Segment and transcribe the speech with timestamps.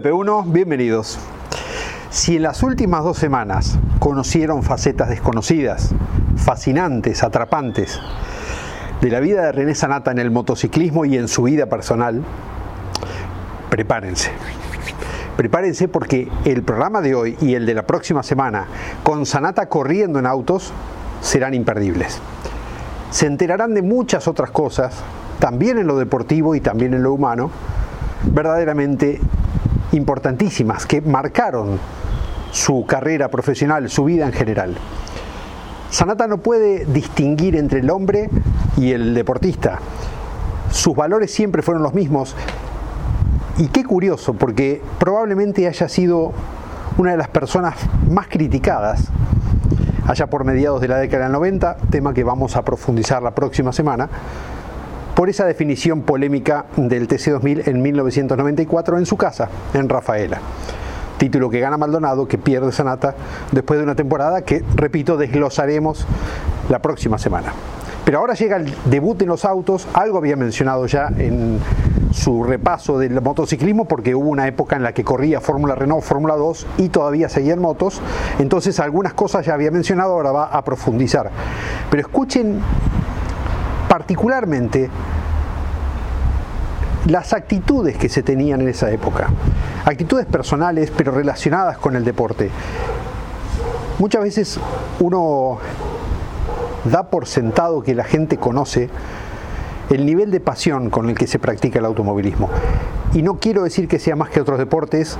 [0.00, 1.18] De P1, bienvenidos.
[2.10, 5.94] Si en las últimas dos semanas conocieron facetas desconocidas,
[6.36, 7.98] fascinantes, atrapantes,
[9.00, 12.22] de la vida de René Sanata en el motociclismo y en su vida personal,
[13.70, 14.32] prepárense.
[15.38, 18.66] Prepárense porque el programa de hoy y el de la próxima semana,
[19.02, 20.74] con Sanata corriendo en autos,
[21.22, 22.20] serán imperdibles.
[23.10, 24.94] Se enterarán de muchas otras cosas,
[25.38, 27.50] también en lo deportivo y también en lo humano,
[28.26, 29.20] verdaderamente
[29.96, 31.78] importantísimas que marcaron
[32.52, 34.76] su carrera profesional, su vida en general.
[35.90, 38.28] Sanata no puede distinguir entre el hombre
[38.76, 39.78] y el deportista.
[40.70, 42.34] Sus valores siempre fueron los mismos.
[43.58, 46.32] Y qué curioso, porque probablemente haya sido
[46.98, 47.76] una de las personas
[48.10, 49.10] más criticadas
[50.06, 53.72] allá por mediados de la década del 90, tema que vamos a profundizar la próxima
[53.72, 54.08] semana,
[55.16, 60.40] por esa definición polémica del TC2000 en 1994 en su casa, en Rafaela.
[61.16, 63.14] Título que gana Maldonado, que pierde Sanata
[63.50, 66.06] después de una temporada que, repito, desglosaremos
[66.68, 67.54] la próxima semana.
[68.04, 71.60] Pero ahora llega el debut en los autos, algo había mencionado ya en
[72.12, 76.36] su repaso del motociclismo, porque hubo una época en la que corría Fórmula Renault, Fórmula
[76.36, 78.02] 2 y todavía seguían motos,
[78.38, 81.30] entonces algunas cosas ya había mencionado, ahora va a profundizar.
[81.90, 82.60] Pero escuchen
[83.96, 84.90] particularmente
[87.06, 89.30] las actitudes que se tenían en esa época,
[89.86, 92.50] actitudes personales pero relacionadas con el deporte.
[93.98, 94.60] Muchas veces
[95.00, 95.56] uno
[96.84, 98.90] da por sentado que la gente conoce
[99.88, 102.50] el nivel de pasión con el que se practica el automovilismo.
[103.14, 105.16] Y no quiero decir que sea más que otros deportes,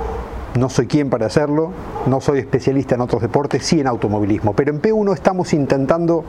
[0.55, 1.71] no soy quien para hacerlo,
[2.05, 6.25] no soy especialista en otros deportes, sí en automovilismo, pero en P1 estamos intentando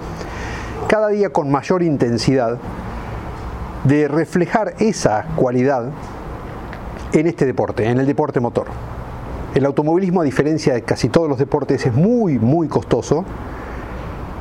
[0.89, 2.57] cada día con mayor intensidad
[3.85, 5.91] de reflejar esa cualidad
[7.13, 8.67] en este deporte, en el deporte motor.
[9.55, 13.25] El automovilismo, a diferencia de casi todos los deportes, es muy, muy costoso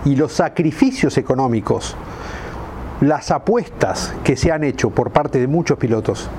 [0.05, 1.97] y los sacrificios económicos,
[3.01, 6.29] las apuestas que se han hecho por parte de muchos pilotos,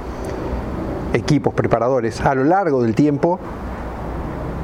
[1.12, 3.38] equipos, preparadores, a lo largo del tiempo,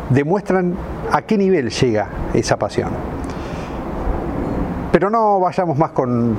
[0.08, 0.74] demuestran
[1.12, 3.13] a qué nivel llega esa pasión.
[4.94, 6.38] Pero no vayamos más con,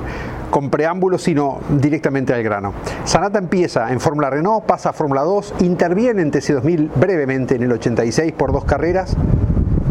[0.70, 2.72] preámbulos, sino directamente al grano.
[3.04, 7.72] Sanata empieza en Fórmula Renault, pasa a Fórmula 2, interviene en TC2000 brevemente en el
[7.72, 9.14] 86 por dos carreras,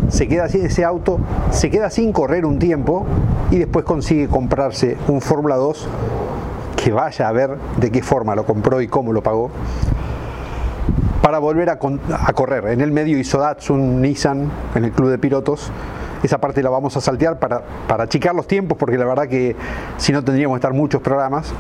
[0.10, 1.20] se queda sin ese auto,
[1.52, 3.06] se queda sin correr un tiempo
[3.52, 5.88] y después consigue comprarse un Fórmula 2
[6.76, 9.52] que vaya a ver de qué forma lo compró y cómo lo pagó
[11.22, 12.70] para volver a, a correr.
[12.70, 15.72] En el medio hizo Datsun, Nissan, en el club de pilotos
[16.26, 19.56] esa parte la vamos a saltear para, para achicar los tiempos, porque la verdad que
[19.98, 21.54] si no tendríamos que estar muchos programas.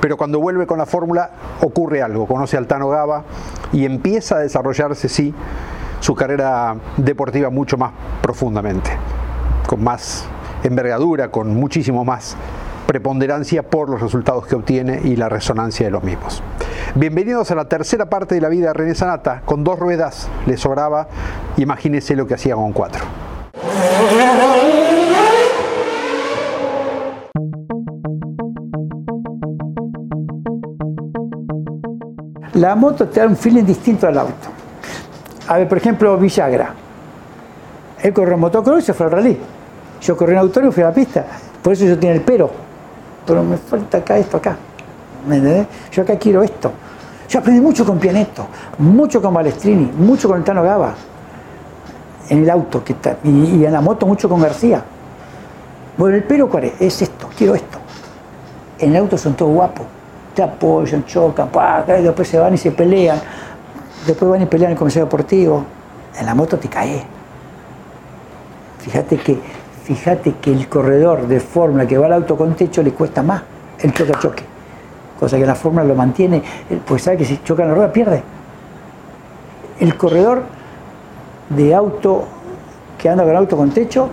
[0.00, 3.24] Pero cuando vuelve con la fórmula ocurre algo, conoce al Tano Gaba
[3.72, 5.34] y empieza a desarrollarse, sí,
[6.00, 7.92] su carrera deportiva mucho más
[8.22, 8.90] profundamente,
[9.66, 10.24] con más
[10.62, 12.36] envergadura, con muchísimo más
[12.86, 16.42] preponderancia por los resultados que obtiene y la resonancia de los mismos.
[16.94, 20.56] Bienvenidos a la tercera parte de la vida de René Sanata, con dos ruedas le
[20.56, 21.08] sobraba,
[21.58, 23.04] imagínese lo que hacía con cuatro.
[32.54, 34.48] La moto te da un feeling distinto al auto.
[35.46, 36.74] A ver, por ejemplo, Villagra.
[38.02, 39.38] Él corrió motocross y se fue al rally.
[40.00, 41.24] Yo corrí en autorio y fui a la pista.
[41.62, 42.50] Por eso yo tengo el pero.
[43.24, 44.56] Pero me falta acá esto acá.
[45.28, 45.66] ¿Me entendés?
[45.92, 46.72] Yo acá quiero esto.
[47.28, 48.48] Yo aprendí mucho con Pianetto,
[48.78, 50.94] mucho con Balestrini, mucho con el Tano Gaba
[52.28, 54.82] en el auto que está, y, en la moto mucho con García.
[55.96, 56.80] Bueno, el pero cuál es?
[56.80, 57.78] Es esto, quiero esto.
[58.78, 59.86] En el auto son todos guapos,
[60.34, 61.48] te apoyan, chocan,
[62.02, 63.20] después se van y se pelean,
[64.06, 65.64] después van y pelean en el comisario deportivo.
[66.18, 67.02] En la moto te cae.
[68.78, 69.38] Fíjate que,
[69.84, 73.42] fíjate que el corredor de fórmula que va al auto con techo le cuesta más
[73.80, 74.42] el choque choque.
[75.18, 76.42] cosa que la fórmula lo mantiene,
[76.86, 78.22] pues sabe que si choca la rueda pierde.
[79.80, 80.42] El corredor
[81.50, 82.24] de auto
[82.98, 84.08] que anda con auto con techo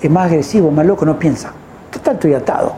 [0.00, 1.52] es más agresivo, más loco, no piensa.
[1.90, 2.74] Total, estoy atado.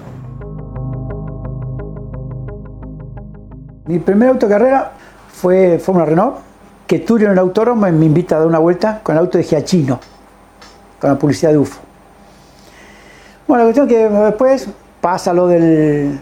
[3.87, 4.93] Mi primer autocarrera
[5.33, 6.37] fue Fórmula Renault,
[6.87, 9.45] que Turio en el autódromo me invita a dar una vuelta con el auto de
[9.45, 9.99] Giachino,
[11.01, 11.81] con la publicidad de UFO.
[13.47, 14.69] Bueno, la cuestión es que después
[15.01, 16.21] pasa lo del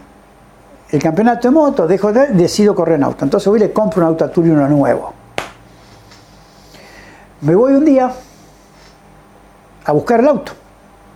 [0.91, 3.23] el campeonato de moto, dejo de decido correr en auto.
[3.23, 5.13] Entonces voy y le compro un auto a Turio uno nuevo.
[7.41, 8.11] Me voy un día
[9.85, 10.51] a buscar el auto.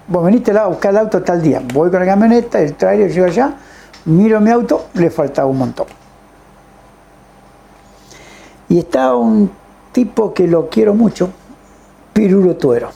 [0.07, 1.61] Vos veniste a buscar el auto tal día.
[1.73, 3.53] Voy con la camioneta, el trailer llega allá,
[4.05, 5.87] miro mi auto, le faltaba un montón.
[8.69, 9.51] Y estaba un
[9.91, 11.29] tipo que lo quiero mucho,
[12.13, 12.89] Pirulo Tuero,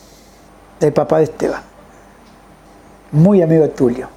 [0.80, 1.62] el papá de Esteban.
[3.12, 4.10] Muy amigo de Tulio.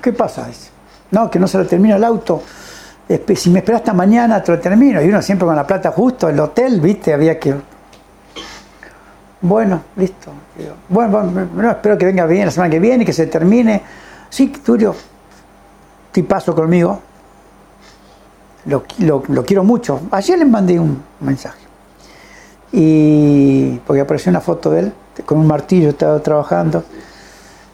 [0.00, 0.48] ¿Qué pasa?
[1.10, 2.42] no, que no se lo termina el auto.
[3.36, 5.02] Si me esperas hasta mañana, te lo termino.
[5.02, 7.54] Y uno siempre con la plata justo, el hotel, viste, había que
[9.44, 10.30] bueno, listo.
[10.88, 11.22] Bueno,
[11.52, 13.82] bueno, espero que venga bien la semana que viene, que se termine.
[14.30, 14.94] Sí, Turio,
[16.26, 16.98] paso conmigo.
[18.64, 18.84] Lo,
[19.28, 20.00] lo, quiero mucho.
[20.12, 21.60] Ayer le mandé un mensaje.
[22.72, 24.92] Y porque apareció una foto de él,
[25.26, 26.82] con un martillo, estaba trabajando.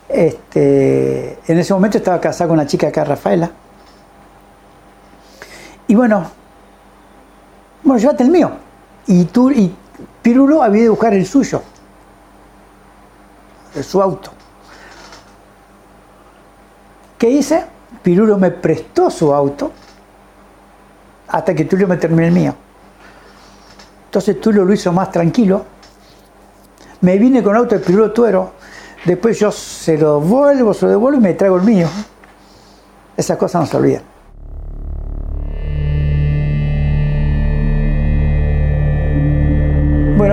[0.08, 3.48] Este, en ese momento estaba casado con una chica acá, Rafaela.
[5.90, 6.24] Y bueno,
[7.82, 8.52] bueno, llévate el mío.
[9.08, 9.74] Y, tú, y
[10.22, 11.60] Pirulo había de buscar el suyo,
[13.82, 14.30] su auto.
[17.18, 17.66] ¿Qué hice?
[18.04, 19.72] Pirulo me prestó su auto
[21.26, 22.54] hasta que Tulio me terminó el mío.
[24.04, 25.64] Entonces Tulio lo hizo más tranquilo.
[27.00, 28.52] Me vine con auto de Pirulo Tuero.
[29.04, 31.88] Después yo se lo vuelvo, se lo devuelvo y me traigo el mío.
[33.16, 34.09] Esas cosas no se olvidan.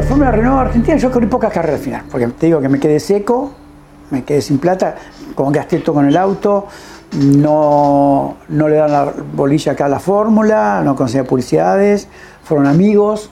[0.07, 2.97] Fórmula Renault Argentina yo corrí pocas carreras al final, porque te digo que me quedé
[2.97, 3.51] seco,
[4.09, 4.95] me quedé sin plata,
[5.35, 6.67] con gasté todo con el auto,
[7.11, 12.07] no, no le dan la bolilla acá a la fórmula, no conseguía publicidades,
[12.41, 13.31] fueron amigos,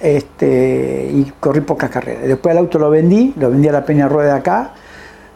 [0.00, 2.24] este, y corrí pocas carreras.
[2.24, 4.72] Después el auto lo vendí, lo vendí a la Peña Rueda acá,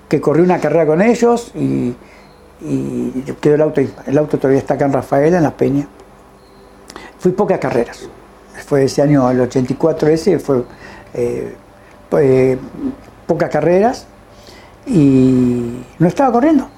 [0.08, 1.94] que corrí una carrera con ellos y,
[3.40, 5.86] quedó el auto, el auto todavía está acá en Rafaela, en la Peña.
[7.20, 8.08] Fui pocas carreras
[8.64, 10.64] fue ese año, el 84 ese, fue
[11.14, 11.54] eh,
[12.08, 12.58] pues,
[13.26, 14.06] pocas carreras
[14.86, 16.68] y no estaba corriendo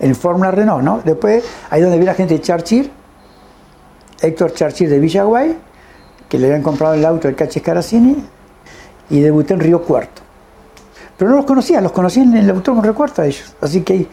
[0.00, 1.00] en Fórmula Renault, ¿no?
[1.04, 2.90] Después, ahí donde vi la gente de Charchir,
[4.20, 5.56] Héctor Charchir de Villaguay,
[6.28, 8.16] que le habían comprado el auto del Cachis Caracini,
[9.10, 10.22] y debuté en Río Cuarto.
[11.16, 13.54] Pero no los conocía, los conocí en el autódromo Cuarto a ellos.
[13.60, 14.08] Así que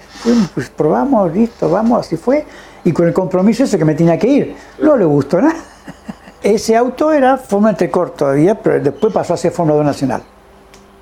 [0.53, 2.45] pues probamos, listo, vamos, así fue.
[2.83, 4.55] Y con el compromiso ese que me tenía que ir.
[4.81, 5.55] No le gustó nada.
[6.41, 10.21] Ese auto era Fórmula Entrecor todavía, pero después pasó a ser Fórmula 2 Nacional.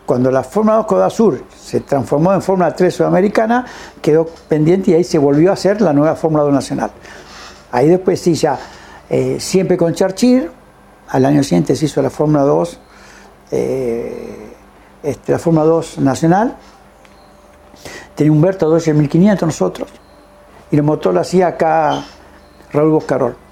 [0.03, 3.65] Cuando la Fórmula 2 Coda Sur se transformó en Fórmula 3 Sudamericana,
[4.01, 6.91] quedó pendiente y ahí se volvió a hacer la nueva Fórmula 2 Nacional.
[7.71, 8.57] Ahí después sí, ya
[9.09, 10.49] eh, siempre con Charchir,
[11.09, 12.79] al año siguiente se hizo la Fórmula 2,
[13.51, 14.53] eh,
[15.03, 16.57] este, la Fórmula 2 Nacional.
[18.15, 19.89] Tenía Humberto Dodge 1500 nosotros,
[20.71, 22.03] y el motor lo hacía acá
[22.73, 23.46] Raúl Boscarol.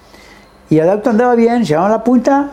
[0.70, 2.52] Y el auto andaba bien, llevaba la punta,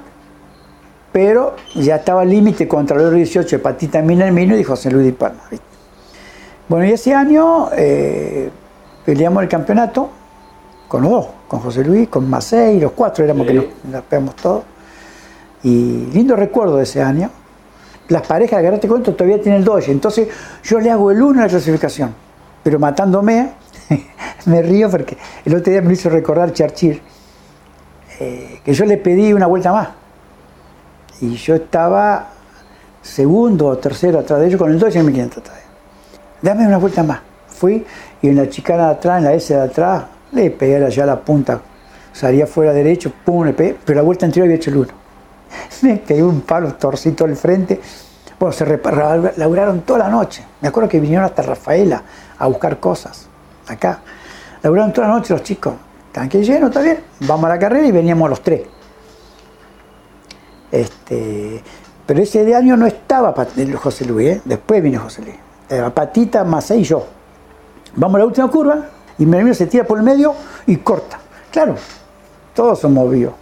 [1.12, 5.12] pero ya estaba al límite contra el 18 de Patita Minermino y José Luis Di
[5.12, 5.42] Palma.
[6.68, 8.50] Bueno, y ese año eh,
[9.04, 10.10] peleamos el campeonato
[10.88, 14.64] con los dos, con José Luis, con Macei, los cuatro éramos que nos, pegamos todos.
[15.62, 17.30] Y lindo recuerdo de ese año.
[18.08, 19.90] Las parejas, agarrate cuento, todavía tienen el Dodge.
[19.90, 20.28] Entonces
[20.62, 22.14] yo le hago el uno en la clasificación.
[22.62, 23.52] Pero matándome,
[24.46, 27.00] me río porque el otro día me hizo recordar Charchir
[28.22, 29.88] eh, que yo le pedí una vuelta más.
[31.20, 32.28] Y yo estaba
[33.02, 35.56] segundo o tercero atrás de ellos con el 2 y me quieren tratar.
[36.40, 37.20] Dame una vuelta más.
[37.48, 37.84] Fui
[38.22, 41.20] y en la chicana de atrás, en la S de atrás, le pegué allá la
[41.20, 41.60] punta.
[42.12, 44.92] Salía fuera derecho, pum, le pegué, pero la vuelta anterior había hecho el uno.
[45.82, 47.80] Me pegué un palo torcito al frente.
[48.38, 48.64] Bueno, se
[49.36, 50.44] laburaron toda la noche.
[50.60, 52.02] Me acuerdo que vinieron hasta Rafaela
[52.38, 53.26] a buscar cosas.
[53.66, 54.00] Acá.
[54.62, 55.74] Laburaron toda la noche los chicos
[56.12, 58.62] tanque lleno, está bien, vamos a la carrera y veníamos los tres.
[60.70, 61.62] Este,
[62.06, 63.34] pero ese de año no estaba
[63.74, 64.42] José Luis, ¿eh?
[64.44, 65.36] después vino José Luis.
[65.94, 67.06] Patita, Macé y yo.
[67.96, 68.86] Vamos a la última curva
[69.18, 70.34] y Mermino se tira por el medio
[70.66, 71.18] y corta.
[71.50, 71.76] Claro,
[72.54, 73.34] todos somos vivos.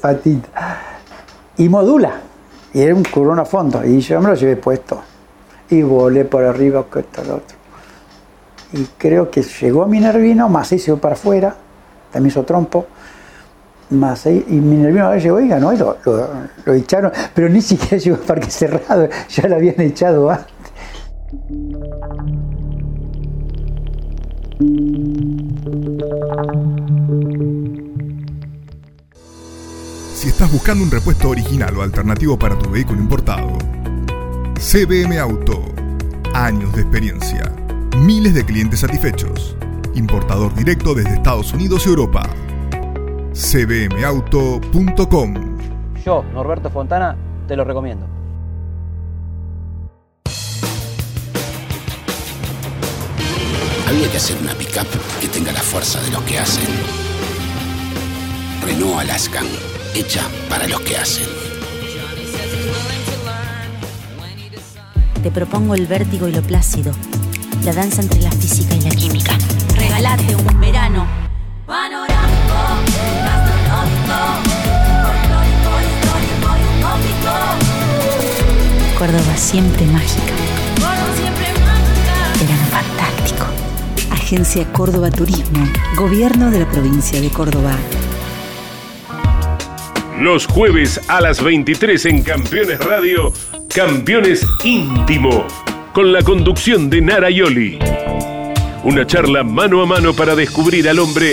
[0.00, 0.78] Patita.
[1.56, 2.20] Y modula.
[2.72, 3.84] Y era un curón a fondo.
[3.84, 5.02] Y yo me lo llevé puesto.
[5.70, 7.56] Y volé por arriba, que esto, lo otro.
[8.72, 11.56] y creo que llegó Minervino, Macei se fue para afuera,
[12.12, 12.86] también hizo trompo.
[13.90, 17.96] Macei, y Minervino a ver llegó y ganó y lo, lo- echaron, pero ni siquiera
[17.96, 20.46] llegó al parque cerrado, ya lo habían echado antes.
[30.14, 33.56] Si estás buscando un repuesto original o alternativo para tu vehículo importado,
[34.58, 35.64] CBM Auto.
[36.34, 37.52] Años de experiencia.
[37.98, 39.56] Miles de clientes satisfechos.
[39.94, 42.22] Importador directo desde Estados Unidos y Europa.
[43.32, 45.34] cbmauto.com
[46.04, 47.16] Yo, Norberto Fontana,
[47.46, 48.06] te lo recomiendo.
[53.88, 54.86] Había que hacer una pickup
[55.20, 56.64] que tenga la fuerza de los que hacen.
[58.64, 59.46] Renault Alaskan,
[59.96, 61.26] hecha para los que hacen.
[65.22, 66.92] Te propongo el vértigo y lo plácido,
[67.64, 69.36] la danza entre la física y la química.
[69.76, 71.06] Regalate un verano
[71.66, 72.54] panorámico,
[73.24, 74.18] gastronómico,
[75.04, 77.34] folclórico, histórico y utópico.
[78.98, 80.32] Córdoba siempre mágica.
[80.74, 82.14] Córdoba siempre mágica.
[82.40, 83.44] Verano fantástico.
[84.10, 87.76] Agencia Córdoba Turismo, Gobierno de la provincia de Córdoba.
[90.18, 93.32] Los jueves a las 23 en Campeones Radio,
[93.74, 95.46] Campeones Íntimo,
[95.92, 97.78] con la conducción de Nara Yoli.
[98.84, 101.32] Una charla mano a mano para descubrir al hombre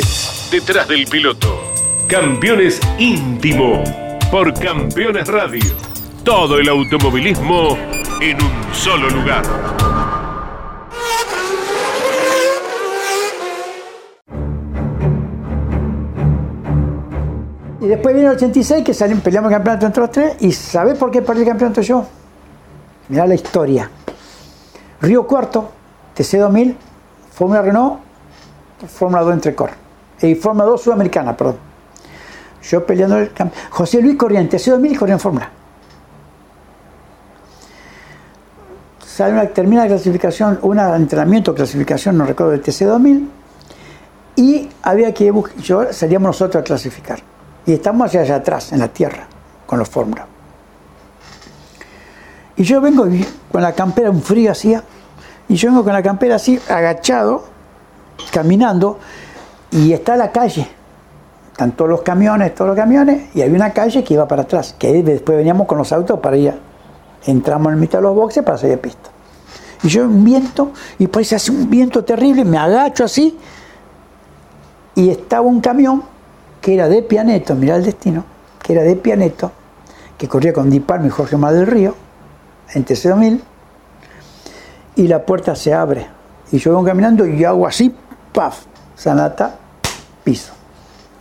[0.51, 1.71] detrás del piloto.
[2.07, 3.83] Campeones Íntimo,
[4.31, 5.63] por Campeones Radio.
[6.23, 7.77] Todo el automovilismo
[8.19, 9.43] en un solo lugar.
[17.79, 20.35] Y después viene el 86 que salimos, peleamos el campeonato entre los tres.
[20.39, 22.05] ¿Y sabés por qué perdí el campeonato yo?
[23.07, 23.89] Mirá la historia.
[25.01, 25.69] Río Cuarto,
[26.15, 26.75] TC2000,
[27.31, 27.99] Fórmula Renault,
[28.87, 29.71] Fórmula 2 Entrecor.
[30.21, 31.57] Y Fórmula 2 Sudamericana, perdón.
[32.63, 33.31] Yo peleando el.
[33.69, 35.49] José Luis corría en TC2000 y corría en Fórmula.
[39.05, 43.27] Sale una, termina la clasificación, un entrenamiento, clasificación, no recuerdo, del TC2000.
[44.35, 47.19] Y había que buscar, yo salíamos nosotros a clasificar.
[47.65, 49.27] Y estamos allá, allá atrás, en la tierra,
[49.65, 50.36] con los fórmulas.
[52.57, 53.05] Y yo vengo
[53.51, 54.83] con la campera, un frío hacía,
[55.47, 57.45] y yo vengo con la campera así, agachado,
[58.31, 58.97] caminando,
[59.71, 60.67] y está la calle.
[61.51, 64.75] Están todos los camiones, todos los camiones, y había una calle que iba para atrás,
[64.77, 66.53] que después veníamos con los autos para ir.
[67.25, 69.09] Entramos en mitad de los boxes para salir de pista.
[69.83, 73.37] Y yo un viento, y se hace un viento terrible, me agacho así,
[74.95, 76.01] y estaba un camión
[76.59, 78.25] que era de Pianeto, mirá el destino,
[78.63, 79.51] que era de Pianeto,
[80.17, 82.06] que corría con Di Palma y Jorge Mar del Río,
[82.73, 83.39] en TC2000,
[84.95, 86.07] y la puerta se abre.
[86.51, 87.93] Y yo vengo caminando y hago así,
[88.33, 89.55] paf, sanata,
[90.23, 90.53] piso.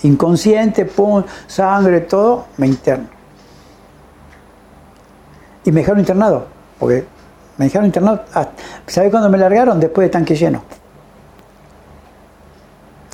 [0.02, 3.06] Inconsciente, pum, sangre, todo, me interno.
[5.64, 6.46] Y me dejaron internado,
[6.78, 7.06] porque
[7.58, 8.52] me dejaron internado, hasta-
[8.86, 9.80] ¿sabe cuándo me largaron?
[9.80, 10.62] Después de tanque lleno.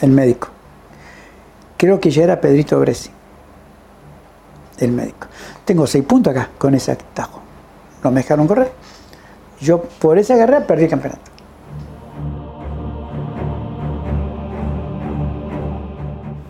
[0.01, 0.49] El médico.
[1.77, 3.11] Creo que ya era Pedrito Gresi,
[4.79, 5.29] el médico.
[5.65, 7.41] Tengo seis puntos acá con ese atajo.
[8.03, 8.73] No me dejaron correr.
[9.61, 11.33] Yo por esa carrera perdí el campeonato.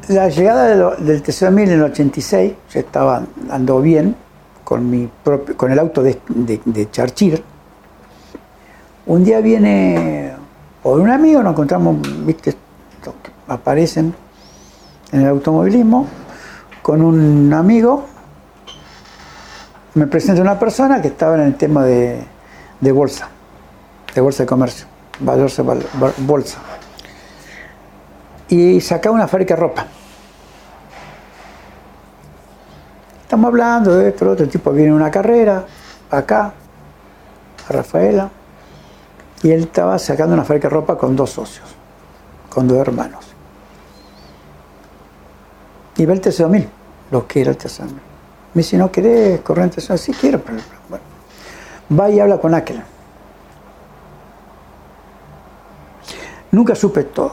[0.09, 4.17] La llegada del TC2000 en el 86, yo estaba andando bien
[4.65, 7.43] con, mi propio, con el auto de, de, Charchir.
[9.07, 10.33] Un día viene,
[10.83, 12.55] o un amigo, nos encontramos, viste,
[13.47, 14.15] aparecen
[15.13, 16.07] en el automovilismo,
[16.83, 18.05] con un amigo,
[19.95, 22.23] me presenta una persona que estaba en el tema de,
[22.81, 23.29] de bolsa,
[24.15, 24.87] de bolsa de comercio,
[25.21, 26.59] valorse val- val- bolsa.
[28.49, 29.87] Y sacaba una fábrica de ropa.
[33.23, 35.65] Estamos hablando de esto, otro tipo viene una carrera,
[36.11, 36.53] acá,
[37.69, 38.31] a Rafaela,
[39.43, 41.67] y él estaba sacando una fábrica de ropa con dos socios,
[42.51, 43.25] con dos hermanos.
[45.97, 46.67] Y ve el TC2000,
[47.11, 48.12] lo que era el TC2000.
[48.55, 49.97] Me dice, ¿no querés correr en TC2000?
[49.97, 51.05] Sí, quiero, pero bueno.
[51.99, 52.83] Va y habla con aquel.
[56.51, 57.33] Nunca supe todo.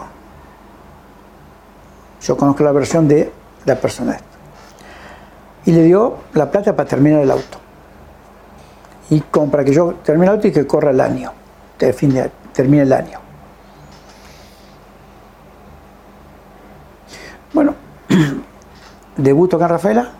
[2.21, 3.31] Yo conozco la versión de
[3.65, 4.25] la persona esta.
[5.65, 7.57] Y le dio la plata para terminar el auto.
[9.09, 11.33] Y como para que yo termine el auto y que corra el año.
[11.77, 13.19] Termine el año.
[17.53, 17.75] Bueno,
[19.17, 20.11] debuto con Rafaela,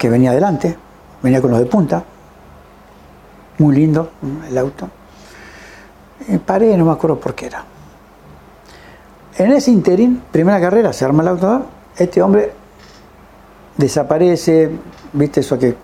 [0.00, 0.74] que venía adelante,
[1.22, 2.02] venía con los de punta.
[3.58, 4.12] Muy lindo
[4.48, 4.88] el auto.
[6.26, 7.62] Y paré, no me acuerdo por qué era.
[9.36, 11.66] En ese interín, primera carrera, se arma el auto,
[11.98, 12.50] este hombre
[13.76, 14.70] desaparece,
[15.12, 15.76] viste eso que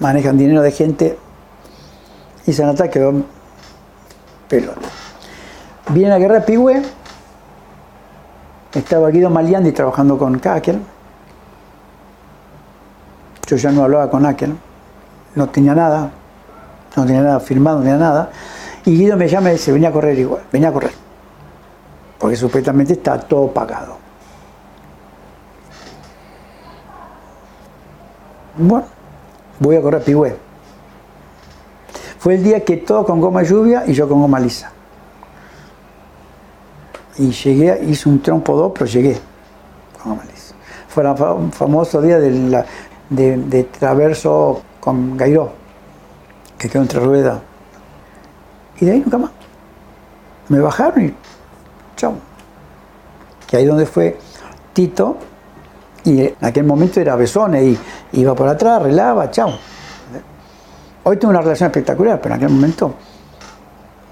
[0.00, 1.16] manejan dinero de gente,
[2.44, 3.22] y Sanata quedó
[4.48, 4.88] pelota.
[5.90, 6.82] Viene la guerra de Pigüe,
[8.74, 10.80] estaba Guido Maliandi trabajando con Kakel,
[13.50, 14.56] yo ya no hablaba con Akel,
[15.34, 16.08] no tenía nada,
[16.94, 18.30] no tenía nada firmado, no tenía nada,
[18.84, 20.92] y Guido me llama y dice, venía a correr igual, venía a correr,
[22.16, 23.96] porque supuestamente está todo pagado.
[28.56, 28.86] Bueno,
[29.58, 30.36] voy a correr Pigüe.
[32.20, 34.70] Fue el día que todo con goma lluvia y yo con goma lisa.
[37.18, 39.18] Y llegué, hice un trompo 2, pero llegué
[40.00, 40.54] con goma lisa.
[40.88, 42.66] Fue el famoso día de, la,
[43.10, 45.52] de, de traverso con Gairó,
[46.56, 47.40] que quedó entre ruedas.
[48.80, 49.30] Y de ahí nunca más.
[50.48, 51.14] Me bajaron y
[51.96, 52.14] chao.
[53.46, 54.18] Que ahí donde fue
[54.72, 55.18] Tito,
[56.04, 57.78] y en aquel momento era Besone y
[58.12, 59.52] iba por atrás, arreglaba, chao.
[61.04, 62.94] Hoy tengo una relación espectacular, pero en aquel momento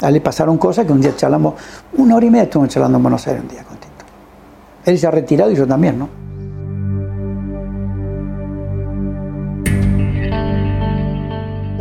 [0.00, 1.54] a le pasaron cosas que un día charlamos,
[1.96, 4.04] una hora y media estuvimos charlando en Buenos Aires un día con Tito.
[4.84, 6.17] Él se ha retirado y yo también, ¿no?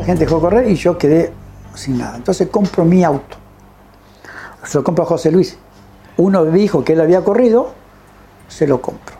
[0.08, 1.34] Gente dejó correr y yo quedé
[1.76, 2.16] sin nada.
[2.16, 3.38] Entonces compro mi auto.
[4.64, 5.58] Se lo compro a José Luis.
[6.16, 7.74] Uno dijo que él había corrido,
[8.48, 9.16] se lo compro.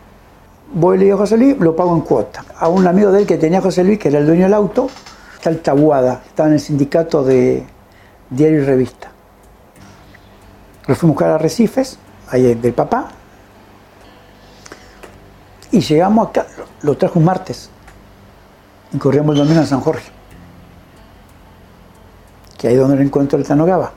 [0.72, 2.44] Voy y le digo a José Luis, lo pago en cuota.
[2.58, 4.88] A un amigo de él que tenía José Luis, que era el dueño del auto,
[5.34, 7.64] está el Tabuada, estaba en el sindicato de
[8.30, 9.10] diario y revista.
[10.86, 11.98] Lo fuimos a buscar a Recifes,
[12.30, 13.08] ahí del papá,
[15.70, 16.46] y llegamos acá,
[16.80, 17.70] lo trajo un martes,
[18.92, 20.10] y corríamos el domingo en San Jorge,
[22.58, 23.92] que ahí es donde lo encuentro el Tanogaba.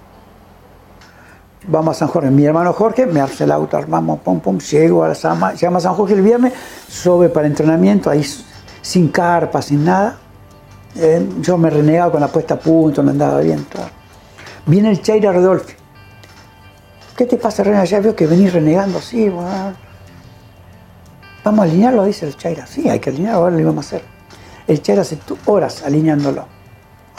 [1.67, 5.03] Vamos a San Jorge, mi hermano Jorge me hace el auto, armamos, pum, pum, llego
[5.03, 6.53] a la Sama, llegamos a San Jorge el viernes,
[6.87, 8.25] sube para entrenamiento, ahí
[8.81, 10.17] sin carpa, sin nada.
[10.95, 13.63] Eh, yo me renegaba con la puesta a punto, me andaba bien.
[13.65, 13.83] Todo.
[14.65, 15.73] Viene el Chaira Rodolfi.
[17.15, 17.83] ¿Qué te pasa, Reina?
[17.85, 19.29] Ya veo que venís renegando así.
[19.29, 19.75] Vamos
[21.45, 22.65] a alinearlo, dice el Chaira.
[22.65, 24.03] Sí, hay que alinearlo, ahora lo íbamos a hacer.
[24.67, 26.45] El Chaira hace horas alineándolo.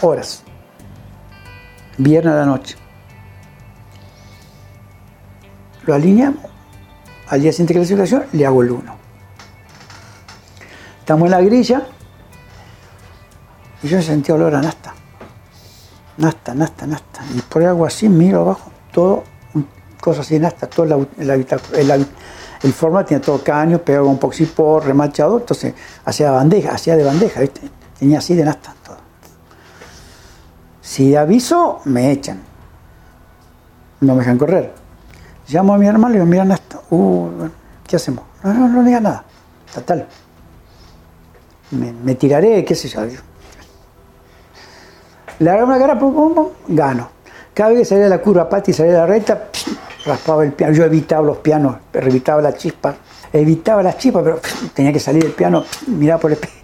[0.02, 0.42] Horas.
[1.98, 2.76] Viernes a la noche.
[5.84, 6.50] Lo alineamos.
[7.28, 8.96] Al día siguiente clasificación le hago el 1.
[11.00, 11.82] Estamos en la grilla
[13.82, 14.94] y yo sentí olor a nasta.
[16.18, 17.22] Nasta, nasta, nasta.
[17.34, 19.24] Y por algo así miro abajo, todo,
[20.00, 22.06] cosas así nasta, todo el, el,
[22.62, 25.74] el, forma tenía todo caño, pegado con poxipor, remachado, entonces
[26.04, 27.62] hacía bandeja, hacía de bandeja, ¿viste?
[27.98, 28.74] Tenía así de nasta.
[30.82, 32.42] Si aviso, me echan.
[34.00, 34.74] No me dejan correr.
[35.48, 37.48] Llamo a mi hermano y digo, mira nasta, uh,
[37.86, 38.24] ¿qué hacemos?
[38.42, 39.24] No, no, no diga nada.
[39.72, 40.06] Total.
[41.70, 43.00] Me, me tiraré, qué sé yo.
[45.38, 47.08] Le agarraba una cara, pum, pum, pum, gano.
[47.54, 49.48] Cada vez que salía de la curva Pati salía de la recta,
[50.04, 50.72] raspaba el piano.
[50.72, 52.96] Yo evitaba los pianos, evitaba las chispas.
[53.32, 54.40] Evitaba las chispas, pero
[54.74, 56.54] tenía que salir del piano, miraba por el espejo.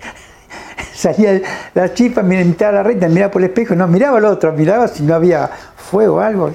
[0.99, 1.41] Salía
[1.75, 5.05] las chispas, miraba la recta, miraba por el espejo, no miraba al otro, miraba si
[5.05, 6.51] no había fuego o algo.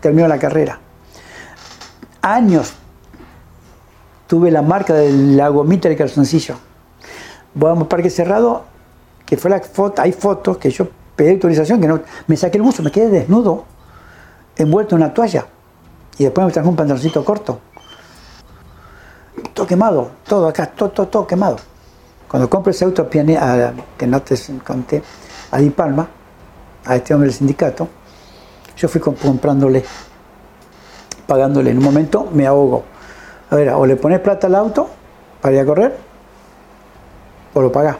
[0.00, 0.78] Terminó la carrera.
[2.22, 2.72] Años
[4.26, 6.56] tuve la marca de la gomita del calzoncillo.
[7.52, 8.64] Vamos Parque Cerrado,
[9.26, 12.62] que fue la foto, hay fotos que yo pedí autorización, que no, me saqué el
[12.62, 13.64] buzo, me quedé desnudo,
[14.56, 15.46] envuelto en una toalla,
[16.16, 17.60] y después me trajo un pantaloncito corto.
[19.52, 21.56] Todo quemado, todo acá, todo, todo, todo quemado.
[22.30, 25.02] Cuando compré ese auto piane, a, que no te conté,
[25.50, 26.08] a Di Palma,
[26.86, 27.88] a este hombre del sindicato,
[28.76, 29.84] yo fui comprándole,
[31.26, 31.72] pagándole.
[31.72, 32.84] En un momento me ahogo.
[33.50, 34.88] A ver, o le pones plata al auto
[35.40, 35.96] para ir a correr,
[37.52, 37.96] o lo pagás.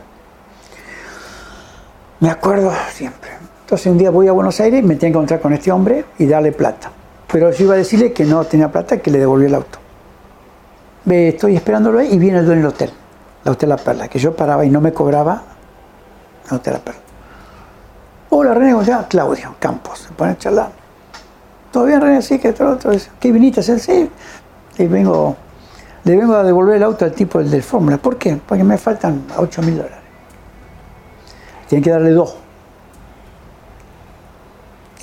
[2.21, 3.31] Me acuerdo siempre.
[3.63, 6.05] Entonces un día voy a Buenos Aires y me tengo que encontrar con este hombre
[6.19, 6.93] y darle plata.
[7.33, 9.81] Pero yo iba a decirle que no tenía plata, que le devolvió el auto.
[11.05, 12.91] Estoy esperándolo y viene el dueño del hotel,
[13.45, 15.43] la Hotel La Perla, que yo paraba y no me cobraba
[16.49, 17.01] el Hotel La Perla.
[18.31, 20.71] Hola René, ya Claudio Campos, se pone a charlar.
[21.73, 22.23] ¿Todo bien René?
[22.23, 23.11] Sí, que todo, eso.
[23.19, 23.79] ¿Qué viniste a?
[23.79, 24.11] Sí.
[24.79, 25.37] Y vengo,
[26.05, 27.99] le vengo a devolver el auto al tipo del, del Fórmula.
[27.99, 28.39] ¿Por qué?
[28.47, 29.99] Porque me faltan 8 mil dólares.
[31.69, 32.37] Tienen que darle dos.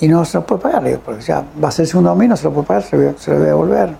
[0.00, 2.44] Y no se lo puede pagar, porque ya va a ser el segundo no se
[2.44, 3.94] lo puede pagar, se lo, voy a devolver.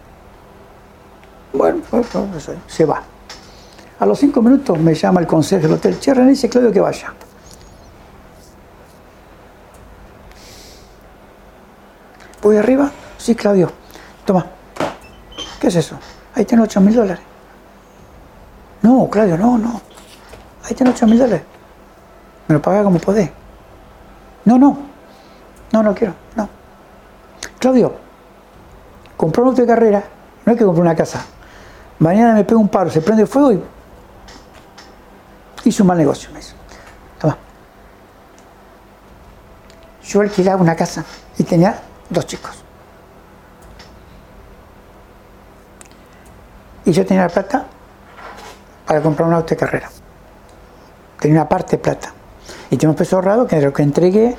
[1.53, 3.03] Bueno, pues, pues, se va.
[4.01, 6.81] A los cinco minutos me llama el consejo del hotel, che, René, dice Claudio que
[6.81, 7.13] vaya.
[12.41, 13.71] Voy arriba, sí, Claudio,
[14.25, 14.47] toma,
[15.61, 15.99] ¿Qué es eso?
[16.35, 17.23] Ahí tengo 8 mil dólares.
[18.83, 19.81] No, Claudio, no, no.
[20.65, 21.43] Ahí tengo 8 mil dólares.
[22.47, 23.31] Me lo paga como podés.
[24.45, 24.79] No, no.
[25.73, 26.15] No, no quiero.
[26.37, 26.49] No.
[27.59, 27.93] Claudio,
[29.17, 30.05] compró un auto de carrera.
[30.47, 31.25] No es que compré una casa.
[31.99, 33.61] Mañana me pega un paro, se prende fuego y
[35.69, 36.31] hizo un mal negocio.
[36.33, 36.41] Me.
[37.19, 37.37] Toma.
[40.05, 41.05] Yo alquilaba una casa
[41.39, 42.65] y tenía dos chicos.
[46.85, 47.67] Y yo tenía la plata
[48.87, 49.91] para comprar un auto de carrera.
[51.21, 52.13] Tenía una parte de plata.
[52.71, 54.37] Y tenía un peso ahorrado que lo que entregué.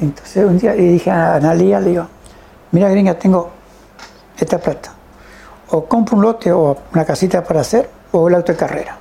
[0.00, 2.06] Entonces un día le dije a Analia, le digo,
[2.72, 3.50] mira gringa, tengo
[4.36, 4.92] esta plata.
[5.70, 8.98] O compro un lote o una casita para hacer, o el auto de carrera.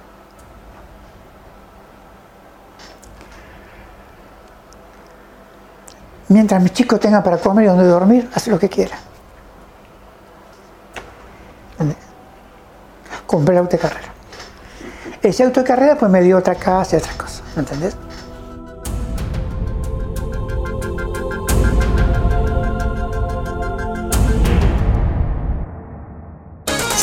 [6.27, 8.97] Mientras mis chicos tengan para comer y donde dormir, hace lo que quiera.
[13.27, 14.13] Compré el auto de carrera.
[15.21, 17.95] Ese auto de carrera pues me dio otra casa y otras cosas, ¿me entendés?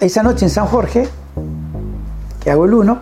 [0.00, 1.08] Esa noche en San Jorge,
[2.42, 3.00] que hago el uno,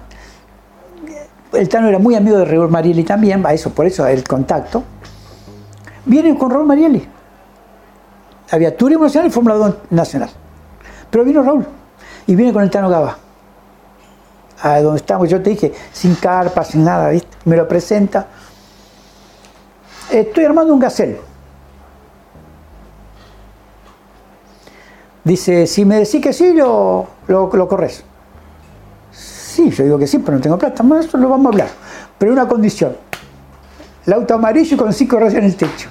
[1.53, 4.83] el Tano era muy amigo de Raúl Marielli también, a eso, por eso el contacto.
[6.05, 7.07] Vienen con Raúl Marielli.
[8.51, 10.31] Había Turismo Nacional y Fórmula 2 Nacional.
[11.11, 11.67] Pero vino Raúl
[12.27, 13.17] y viene con el Tano Gaba.
[14.61, 17.37] A donde estamos, yo te dije, sin carpa, sin nada, ¿viste?
[17.45, 18.27] Me lo presenta.
[20.11, 21.19] Estoy armando un gacel.
[25.29, 28.03] Dice, si me decís que sí, lo, lo, corres.
[29.13, 30.83] Sí, yo digo que sí, pero no tengo plata.
[30.83, 31.69] Bueno, eso lo vamos a hablar.
[32.17, 32.97] Pero una condición.
[34.07, 35.91] El auto amarillo con cinco rayas en el techo.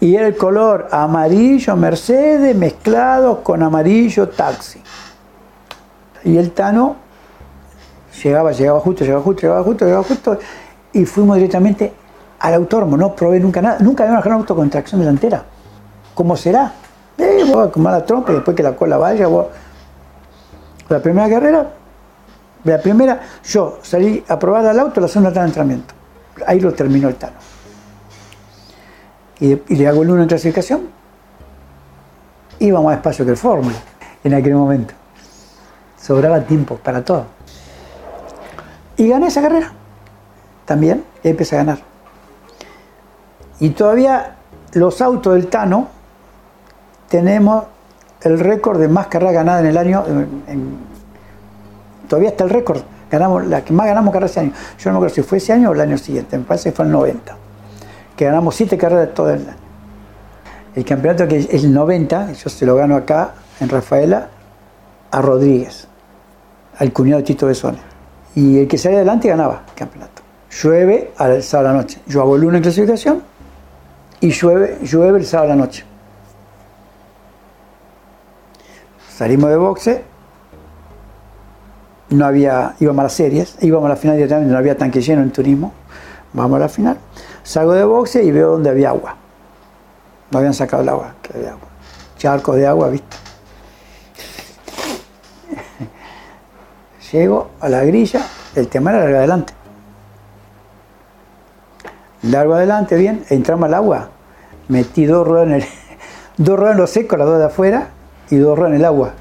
[0.00, 4.82] Y era el color amarillo Mercedes mezclado con amarillo taxi.
[6.24, 6.96] Y el Tano
[8.24, 10.38] llegaba, llegaba justo, llegaba justo, llegaba justo, llegaba justo.
[10.92, 11.92] Y fuimos directamente
[12.40, 12.96] al autódromo.
[12.96, 13.78] No probé nunca nada.
[13.78, 15.44] Nunca había un auto con tracción delantera.
[16.12, 16.72] ¿Cómo será?
[17.18, 19.46] Eh, vos con mala trompa y después que la cola vaya, vos.
[20.88, 21.66] La primera carrera,
[22.64, 25.94] la primera, yo salí a probar al auto, la segunda en entrenamiento.
[26.46, 27.34] Ahí lo terminó el Tano.
[29.40, 30.88] Y, y le hago el uno en clasificación.
[32.58, 33.76] Iba más despacio que el Fórmula
[34.22, 34.94] en aquel momento.
[36.00, 37.26] Sobraba tiempo para todo.
[38.96, 39.72] Y gané esa carrera.
[40.64, 41.78] También, y empecé a ganar.
[43.60, 44.36] Y todavía
[44.72, 45.88] los autos del Tano
[47.08, 47.64] tenemos
[48.22, 50.04] el récord de más carreras ganadas en el año.
[52.08, 52.82] todavía está el récord.
[53.10, 54.52] Ganamos, la que más ganamos carreras ese año.
[54.78, 56.36] Yo no me acuerdo si fue ese año o el año siguiente.
[56.36, 57.36] Me parece que fue el 90.
[58.16, 59.66] Que ganamos siete carreras todo el año.
[60.74, 64.28] El campeonato que es el 90, yo se lo gano acá, en Rafaela,
[65.10, 65.88] a Rodríguez,
[66.78, 67.78] al cuñado Tito Besone.
[68.34, 70.22] Y el que salía adelante ganaba el campeonato.
[70.50, 72.00] llueve al sábado a la noche.
[72.06, 73.22] Yo hago el lunes en clasificación
[74.20, 75.84] y llueve, llueve el sábado a la noche.
[79.16, 80.04] Salimos de boxe,
[82.10, 85.22] no había, íbamos a las series, íbamos a la final directamente, no había tanque lleno
[85.22, 85.72] en turismo,
[86.34, 86.98] vamos a la final.
[87.42, 89.16] Salgo de boxe y veo donde había agua.
[90.30, 91.68] No habían sacado el agua, que agua.
[92.18, 93.16] Charco de agua, ¿viste?
[97.10, 98.20] Llego a la grilla,
[98.54, 99.54] el tema era largo adelante.
[102.20, 104.10] Largo adelante, bien, entramos al agua,
[104.68, 105.64] metí dos ruedas en el,
[106.36, 107.95] dos ruedas en lo seco, las dos de afuera,
[108.30, 109.14] y ruedas en el agua.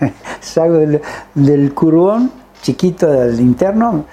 [0.40, 1.00] Salgo del,
[1.34, 2.32] del curbón
[2.62, 4.04] chiquito del interno,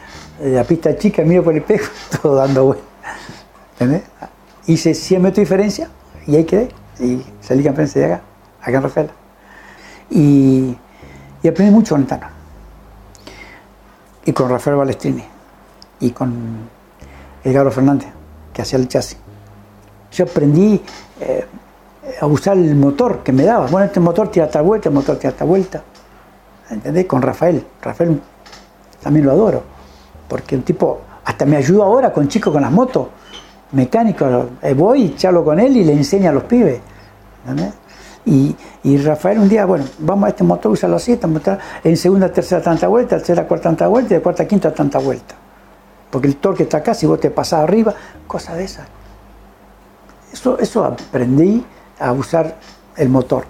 [0.41, 2.87] la pista chica, miro por el espejo, todo dando vueltas.
[3.73, 4.03] ¿Entendés?
[4.67, 5.89] Hice 100 metros de diferencia
[6.27, 6.69] y ahí quedé.
[6.99, 8.21] Y salí campeón de acá,
[8.61, 9.11] acá en Rafaela.
[10.09, 10.77] Y,
[11.43, 12.27] y aprendí mucho con el Tano.
[14.23, 15.23] Y con Rafael Balestrini.
[15.99, 16.69] Y con
[17.43, 18.09] Edgardo Fernández,
[18.53, 19.17] que hacía el chasis.
[20.11, 20.81] Yo aprendí
[21.19, 21.45] eh,
[22.19, 23.67] a usar el motor que me daba.
[23.67, 25.83] Bueno, este motor tira esta vuelta, el motor tira esta vuelta.
[26.69, 27.05] ¿Entendés?
[27.05, 27.65] Con Rafael.
[27.81, 28.21] Rafael
[29.01, 29.63] también lo adoro.
[30.27, 33.07] Porque un tipo, hasta me ayuda ahora con chicos con las motos
[33.71, 36.79] mecánico, eh, voy charlo con él y le enseño a los pibes.
[38.25, 41.95] Y, y, Rafael un día, bueno, vamos a este motor, usarlo así, este motor, en
[41.95, 45.35] segunda, tercera, tanta vuelta, tercera, cuarta, tanta vuelta, y cuarta, quinta, tanta vuelta.
[46.09, 47.93] Porque el torque está acá, si vos te pasás arriba,
[48.25, 48.87] cosas de esas.
[50.33, 51.63] Eso, eso aprendí
[51.99, 52.55] a usar
[52.97, 53.45] el motor.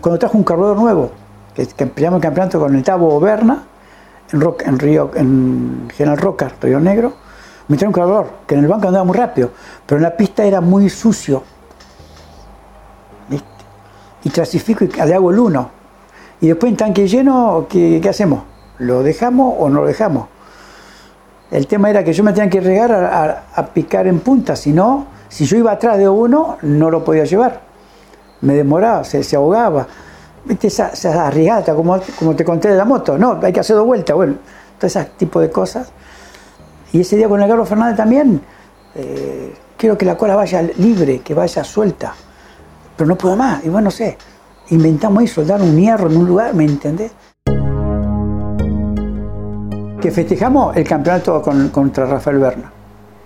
[0.00, 1.10] Cuando trajo un carburador nuevo,
[1.54, 3.64] que, que empezamos el campeonato con el Tabo Berna,
[4.32, 7.12] en, en, Río, en General Roca, Río Negro,
[7.68, 9.50] me trae un cargador, que en el banco andaba muy rápido,
[9.86, 11.42] pero en la pista era muy sucio.
[14.22, 15.70] Y clasifico y le hago el 1.
[16.42, 18.42] Y después en tanque lleno, ¿qué, ¿qué, hacemos?
[18.78, 20.26] ¿Lo dejamos o no lo dejamos?
[21.50, 25.06] El tema era que yo me tenía que regar a picar en punta, si no,
[25.30, 27.69] si yo iba atrás de uno, no lo podía llevar.
[28.42, 29.86] Me demoraba, se, se ahogaba.
[30.44, 30.68] ¿Viste?
[30.68, 31.30] Esa, esa
[31.74, 34.36] como, como te conté de la moto, no, hay que hacer dos vueltas, bueno,
[34.78, 35.92] todo ese tipo de cosas.
[36.92, 38.40] Y ese día con el Carlos Fernández también,
[38.94, 42.14] eh, quiero que la cola vaya libre, que vaya suelta.
[42.96, 43.64] Pero no puedo más.
[43.64, 44.16] Y bueno, no sé,
[44.70, 47.12] inventamos eso, dar un hierro en un lugar, ¿me entendés?
[50.00, 52.72] Que festejamos el campeonato con, contra Rafael Berna,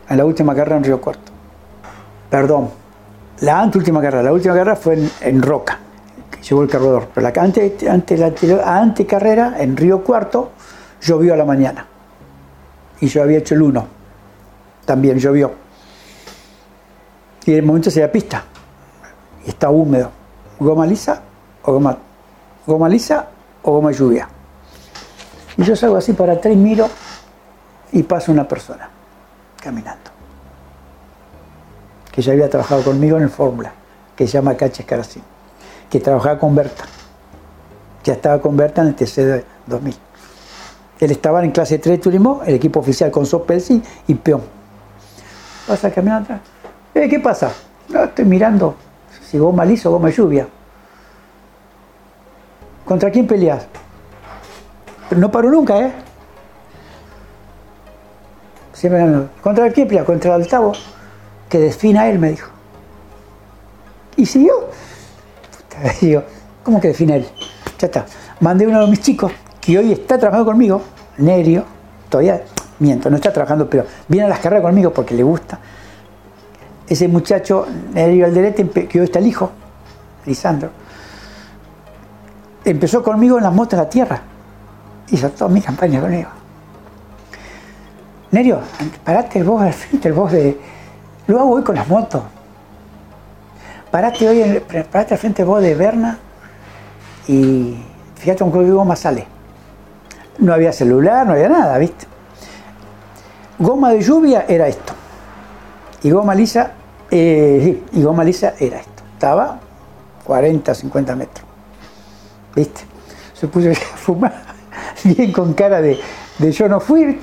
[0.09, 1.33] en la última carrera en Río Cuarto.
[2.29, 2.69] Perdón,
[3.45, 5.79] la anteúltima carrera, la última carrera fue en, en Roca,
[6.31, 7.09] que llegó el cargador.
[7.15, 8.33] Pero la ante, ante, la
[8.65, 10.53] ante carrera, en Río Cuarto,
[11.01, 11.87] llovió a la mañana
[13.01, 13.87] y yo había hecho el 1.
[14.87, 15.53] También llovió.
[17.45, 18.45] Y en el momento se da pista.
[19.45, 20.11] Y está húmedo.
[20.59, 21.21] ¿Goma lisa
[21.65, 21.99] o goma,
[22.67, 23.29] goma lisa
[23.63, 24.29] o goma lluvia?
[25.57, 26.89] Y yo salgo así para atrás y miro
[27.93, 28.89] y pasa una persona
[29.61, 30.14] caminando.
[32.15, 33.73] Que ya había trabajado conmigo en el Fórmula,
[34.15, 35.23] que se llama Caches Caracín.
[35.91, 36.85] Que trabajaba con Berta.
[38.05, 39.97] Ya estaba con Berta en el TC de 2000.
[41.01, 44.43] Él estaba en clase 3 de turismo, el equipo oficial con Sopelsi y peón.
[45.67, 46.41] Pasa caminando atrás.
[46.95, 47.51] Eh, ¿Qué pasa?
[47.89, 48.77] No, estoy mirando
[49.23, 50.47] si goma lisa o goma lluvia.
[52.85, 53.67] ¿Contra quién peleas?
[55.09, 55.93] Pero no paro nunca, ¿eh?
[58.73, 60.07] Siempre ¿Contra quién peleas?
[60.07, 60.73] Contra el Altavo.
[61.55, 62.51] Que defina él, me dijo.
[64.17, 64.55] Y siguió.
[65.53, 66.25] Puta, digo,
[66.65, 67.29] ¿cómo que defina él?
[67.79, 68.07] Ya está.
[68.41, 70.83] Mandé uno de mis chicos que hoy está trabajando conmigo,
[71.19, 71.65] Nerio,
[72.09, 72.43] todavía
[72.81, 75.61] miento, no está trabajando, pero viene a las carreras conmigo porque le gusta.
[76.89, 79.53] Ese muchacho, Nerio Alderete, que hoy está el hijo,
[80.27, 80.71] Lisandro,
[82.65, 84.23] empezó conmigo en las motos de la tierra.
[85.09, 86.31] Hizo toda mi campaña conmigo.
[88.33, 88.59] Nerio,
[89.05, 90.74] parate vos al frente, el vos de.
[91.27, 92.23] Lo hago hoy con las motos.
[93.91, 96.19] Parate hoy, parate al frente vos de Berna
[97.29, 97.77] y
[98.17, 99.27] fíjate con qué goma sale.
[100.39, 102.07] No había celular, no había nada, ¿viste?
[103.59, 104.93] Goma de lluvia era esto.
[106.03, 106.73] Y goma lisa,
[107.11, 109.03] eh, y goma lisa era esto.
[109.15, 109.61] Estaba
[110.25, 111.47] 40, 50 metros.
[112.55, 112.83] ¿Viste?
[113.33, 114.43] Se puso a fumar,
[115.05, 115.99] bien con cara de,
[116.39, 117.21] de yo no fui.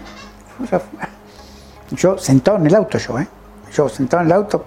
[1.91, 3.27] Yo sentado en el auto, yo, ¿eh?
[3.73, 4.65] Yo sentado en el auto,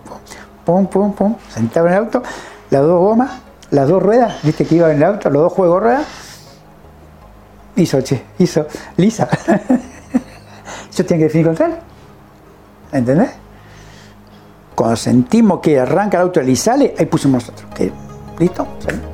[0.65, 2.23] pum, pum, pum, sentado en el auto,
[2.71, 3.31] las dos gomas,
[3.71, 6.07] las dos ruedas, viste que iba en el auto, los dos juegos ruedas,
[7.77, 9.29] hizo, che, hizo, lisa.
[10.97, 11.77] Yo tenía que definir con él.
[12.93, 13.31] ¿Entendés?
[14.75, 17.71] Cuando sentimos que arranca el auto y sale, ahí pusimos nosotros.
[17.75, 17.93] ¿Qué?
[18.39, 18.67] ¿Listo?
[18.79, 19.14] ¿Sale?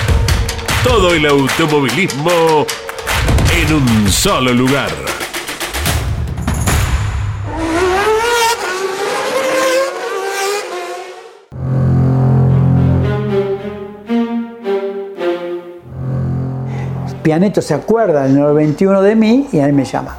[0.83, 2.65] todo el automovilismo
[3.55, 4.89] en un solo lugar.
[17.21, 20.17] Pianeto se acuerda el 91 de mí y a él me llama.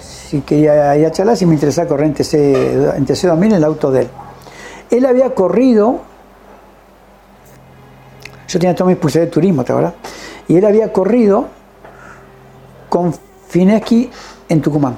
[0.00, 3.90] Si quería ir a charlar, si me interesaba correr en TC, en TC2000 el auto
[3.90, 4.08] de él.
[4.90, 6.02] Él había corrido
[8.48, 9.94] yo tenía toda mi pulseras de turismo, ¿te acuerdas?
[10.48, 11.48] Y él había corrido
[12.88, 13.12] con
[13.48, 14.10] Fineski
[14.48, 14.96] en Tucumán.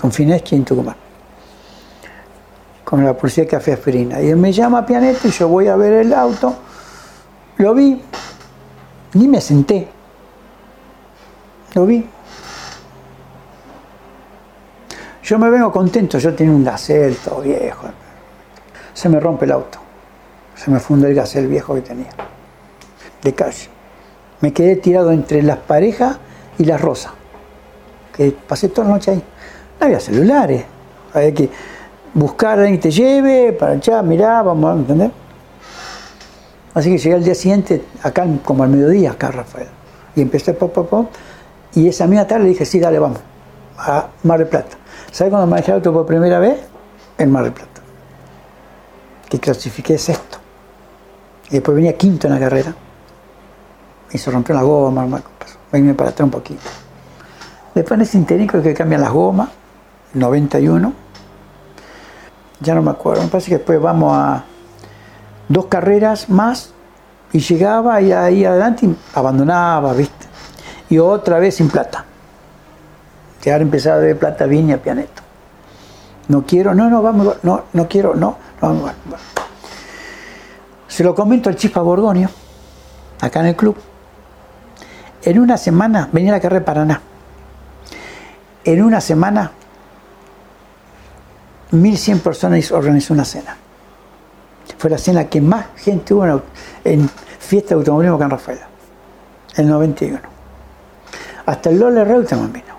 [0.00, 0.96] Con Fineski en Tucumán.
[2.84, 4.20] Con la policía de café aspirina.
[4.20, 6.54] Y él me llama a Pianeto y yo voy a ver el auto.
[7.58, 8.00] Lo vi.
[9.14, 9.88] Ni me senté.
[11.74, 12.08] Lo vi.
[15.22, 17.86] Yo me vengo contento, yo tenía un Gacel todo viejo.
[18.92, 19.79] Se me rompe el auto
[20.62, 22.10] se me fundó el gasel viejo que tenía,
[23.22, 23.68] de calle.
[24.42, 26.18] Me quedé tirado entre las parejas
[26.58, 27.12] y las rosas,
[28.14, 29.24] que pasé toda la noche ahí.
[29.80, 30.64] No había celulares,
[31.14, 31.48] había que
[32.12, 35.10] buscar a alguien que te lleve, para allá, mirá, vamos a entender.
[36.74, 39.68] Así que llegué al día siguiente, acá como al mediodía, acá Rafael.
[40.14, 41.10] Y empecé pop, pop, pop.
[41.74, 43.20] Y esa misma tarde dije, sí, dale, vamos,
[43.78, 44.76] a Mar del Plata.
[45.10, 46.58] ¿Sabes cuando manejé auto por primera vez?
[47.16, 47.80] En Mar del Plata.
[49.26, 50.39] Que clasifiqué sexto.
[51.50, 52.74] Y después venía quinto en la carrera.
[54.12, 55.06] Y se rompió la goma,
[55.70, 56.62] venme para atrás un poquito.
[57.74, 59.48] Después en ese interino que cambian las gomas,
[60.14, 60.92] 91.
[62.60, 64.44] Ya no me acuerdo, me parece que después vamos a
[65.48, 66.72] dos carreras más
[67.32, 70.26] y llegaba y ahí adelante abandonaba, ¿viste?
[70.88, 72.04] Y otra vez sin plata.
[73.42, 75.22] Ya ahora empezaba a ver plata, viña, pianeto.
[76.28, 78.92] No quiero, no, no, vamos, no, no quiero, no, no vamos,
[81.00, 82.28] se lo comento al Chispa Borgonio,
[83.22, 83.74] acá en el club.
[85.22, 87.00] En una semana, venía la carrera de Paraná.
[88.64, 89.50] En una semana,
[91.72, 93.56] 1.100 personas organizó una cena.
[94.76, 96.42] Fue la cena que más gente hubo
[96.84, 98.68] en, fiesta de automovilismo acá en Rafaela,
[99.56, 100.20] el 91.
[101.46, 102.74] Hasta el Lola Reutemann vino.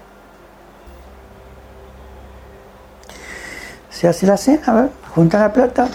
[3.89, 5.89] Se hace la cena, junta la plata,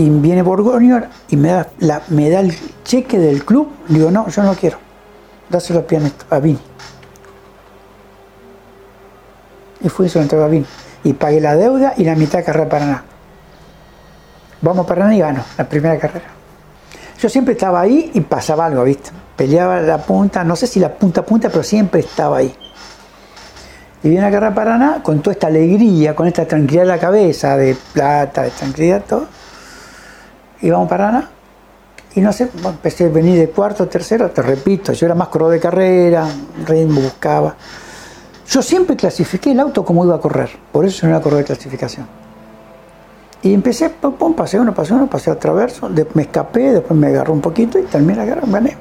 [0.00, 3.68] y viene Borgoño y me da, la, me da el cheque del club.
[3.86, 4.78] Digo, no, yo no quiero.
[5.50, 6.58] Dáselo a Pianesto, a Vini.
[9.82, 10.64] Y fui y se lo entregó a Vini.
[11.04, 13.04] Y pagué la deuda y la mitad de carrera Paraná.
[14.62, 16.28] Vamos a Paraná y gano la primera carrera.
[17.18, 19.10] Yo siempre estaba ahí y pasaba algo, ¿viste?
[19.36, 22.54] Peleaba la punta, no sé si la punta a punta, pero siempre estaba ahí.
[24.02, 27.58] Y viene a carrera Paraná con toda esta alegría, con esta tranquilidad en la cabeza,
[27.58, 29.39] de plata, de tranquilidad, todo.
[30.62, 31.30] Y vamos a Paraná.
[32.14, 35.52] Y no sé, empecé a venir de cuarto, tercero, te repito, yo era más corredor
[35.52, 36.26] de carrera,
[36.66, 37.54] ritmo buscaba.
[38.48, 41.46] Yo siempre clasifiqué el auto como iba a correr, por eso no era corredor de
[41.46, 42.06] clasificación.
[43.42, 45.38] Y empecé, pum, pum, pasé uno, pasé uno, pasé a
[46.14, 48.76] me escapé, después me agarró un poquito y terminé la guerra, gané.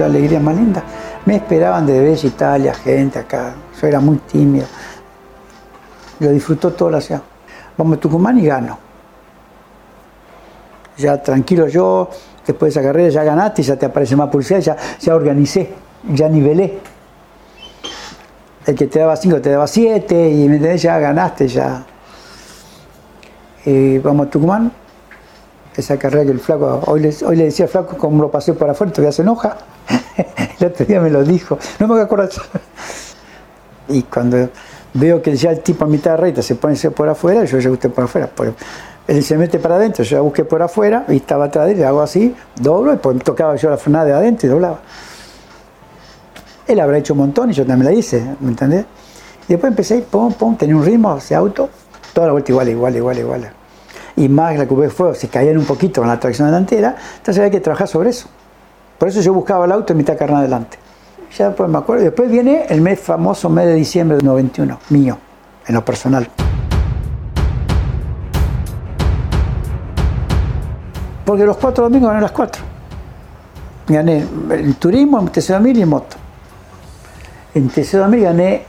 [0.00, 0.82] La alegría más linda.
[1.26, 3.54] Me esperaban de Bella Italia, gente acá.
[3.80, 4.66] Yo era muy tímido.
[6.18, 7.22] Lo disfrutó toda la ciudad.
[7.76, 8.78] Vamos a Tucumán y gano.
[10.98, 12.10] Ya tranquilo yo,
[12.46, 15.72] después de esa carrera ya ganaste, ya te aparece más publicidad, ya, ya organicé,
[16.12, 16.78] ya nivelé.
[18.66, 20.82] El que te daba 5 te daba 7 y ¿me entendés?
[20.82, 21.84] ya ganaste, ya.
[23.64, 24.70] Y vamos a Tucumán,
[25.80, 28.52] esa carrera que el flaco, hoy le, hoy le decía al flaco cómo lo pasé
[28.52, 29.56] por afuera, todavía se enoja.
[30.60, 32.30] el otro día me lo dijo, no me voy a acordar.
[33.88, 34.48] Y cuando
[34.94, 37.70] veo que ya el tipo a mitad de recta se pone por afuera, yo ya
[37.70, 38.30] busqué por afuera.
[39.06, 41.78] Él se mete para adentro, yo ya busqué por afuera y estaba atrás de él,
[41.78, 44.80] le hago así, doblo y pues tocaba yo la frenada de adentro y doblaba.
[46.66, 48.84] Él habrá hecho un montón y yo también la hice, ¿me entendés?
[49.48, 51.68] Y después empecé, pum, pum, tenía un ritmo, ese auto,
[52.12, 53.59] toda la vuelta igual, igual, igual, igual.
[54.20, 57.38] Y más la curva de fuego, se caían un poquito con la tracción delantera, entonces
[57.38, 58.28] había que trabajar sobre eso.
[58.98, 60.76] Por eso yo buscaba el auto en mitad carne adelante.
[61.38, 62.04] Ya después me acuerdo.
[62.04, 65.16] Después viene el mes famoso mes de diciembre del 91, mío,
[65.66, 66.28] en lo personal.
[71.24, 72.62] Porque los cuatro domingos gané las cuatro.
[73.88, 76.16] Gané el turismo, en TC2000 y en moto.
[77.54, 78.66] En TC2000 gané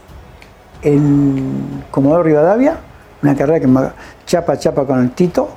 [0.82, 2.78] en Comodoro Rivadavia,
[3.22, 3.82] una carrera que me
[4.26, 5.50] chapa chapa con el Tito.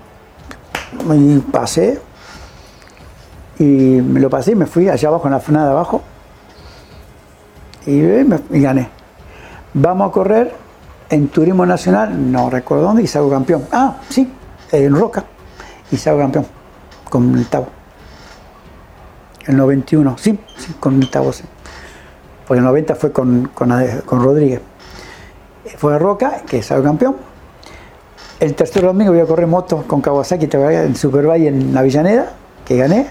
[1.12, 2.00] Y pasé.
[3.58, 6.02] Y me lo pasé y me fui allá abajo en la frenada de abajo.
[7.86, 8.88] Y, eh, y gané.
[9.74, 10.54] Vamos a correr
[11.10, 13.66] en Turismo Nacional, no recuerdo dónde, y salgo campeón.
[13.72, 14.30] Ah, sí,
[14.72, 15.24] en Roca.
[15.90, 16.46] Y salgo campeón
[17.08, 17.68] con el Tavo.
[19.46, 21.44] El 91, sí, sí, con el Tavo, sí.
[22.46, 23.70] Porque el 90 fue con, con,
[24.04, 24.60] con Rodríguez.
[25.76, 27.16] Fue a Roca, que salgo campeón.
[28.40, 32.32] El tercer domingo voy a correr moto con Kawasaki en Superbike en la Villaneda,
[32.64, 33.06] que gané.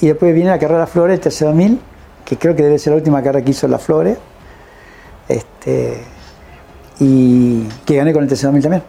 [0.00, 1.80] Y después viene la carrera Flores, el tercer 2000,
[2.24, 4.18] que creo que debe ser la última carrera que hizo la Flores.
[5.28, 6.00] Este,
[7.00, 8.82] y que gané con el tercer 2000 también.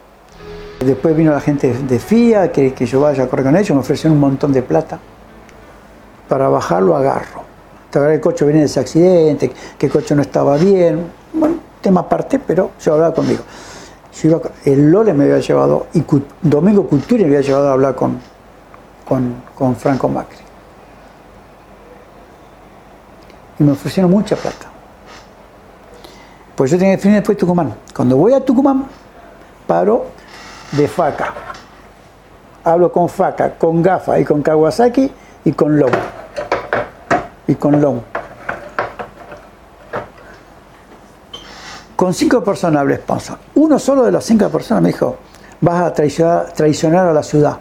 [0.86, 3.80] Después vino la gente de FIA, que, que yo vaya a correr con ellos, me
[3.80, 5.00] ofrecieron un montón de plata.
[6.28, 7.44] Para bajarlo agarro.
[7.90, 11.06] Te el coche viene de ese accidente, que el coche no estaba bien.
[11.32, 13.44] Bueno, tema aparte, pero yo hablaba conmigo.
[14.66, 16.04] El Lole me había llevado, y
[16.42, 18.20] Domingo Culturi me había llevado a hablar con,
[19.08, 20.38] con, con Franco Macri.
[23.60, 24.68] Y me ofrecieron mucha plata.
[26.56, 27.74] Pues yo tenía que definir después Tucumán.
[27.96, 28.86] Cuando voy a Tucumán,
[29.66, 30.06] paro
[30.72, 31.34] de faca.
[32.64, 35.12] Hablo con faca, con gafa y con Kawasaki
[35.46, 35.94] y con Long.
[37.48, 38.13] Y con Long.
[42.04, 43.38] Con cinco personas hablé sponsor.
[43.56, 45.16] Uno solo de las cinco personas me dijo,
[45.62, 47.58] vas a traicionar, a la ciudad.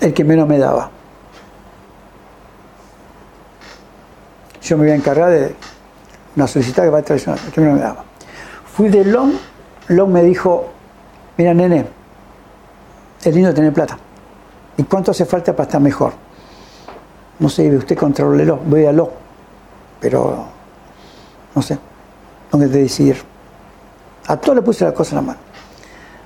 [0.00, 0.88] El que menos me daba.
[4.62, 5.56] Yo me voy a encargar de
[6.36, 8.04] una solicitud que va a traicionar, el que menos me daba.
[8.72, 9.32] Fui de Long,
[9.88, 10.68] Long me dijo,
[11.36, 11.84] mira nene,
[13.24, 13.98] es lindo tener plata.
[14.76, 16.12] ¿Y cuánto hace falta para estar mejor?
[17.40, 19.10] No sé, usted controlelo, voy a lo,
[19.98, 20.54] pero
[21.56, 21.76] no sé,
[22.50, 23.16] tengo que decidir.
[24.28, 25.38] A todo le puse la cosa en la mano.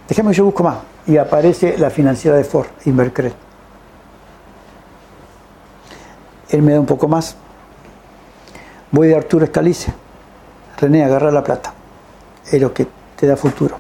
[0.09, 0.79] Déjame que yo busco más.
[1.07, 3.33] Y aparece la financiera de Ford, Invercred.
[6.51, 7.37] Él me da un poco más.
[8.91, 9.93] Voy de Arturo Escalice.
[10.79, 11.73] René, agarra la plata.
[12.51, 13.77] Es lo que te da futuro.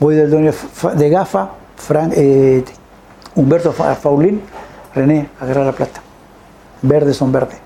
[0.00, 0.52] Voy del dueño
[0.96, 2.64] de GAFA, Fran- eh,
[3.34, 4.40] Humberto Fa- Faulín,
[4.94, 6.00] René, agarra la plata.
[6.82, 7.58] Verdes son verdes.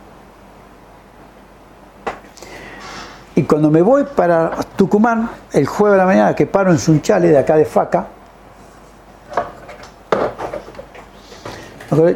[3.38, 7.28] Y cuando me voy para Tucumán, el jueves de la mañana que paro en Sunchale,
[7.28, 8.08] de acá de Faca,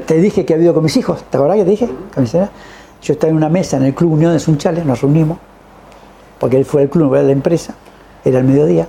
[0.05, 1.89] te dije que había ido con mis hijos, ¿te acordás que te dije?
[3.03, 5.39] Yo estaba en una mesa en el Club Unión de Sunchales, nos reunimos,
[6.41, 7.75] porque él fue al club, no era la empresa,
[8.25, 8.89] era el mediodía.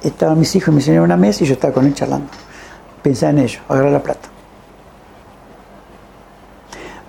[0.00, 2.28] Estaban mis hijos y mi señora en una mesa y yo estaba con él charlando.
[3.02, 4.28] Pensaba en ellos, agarrar la plata.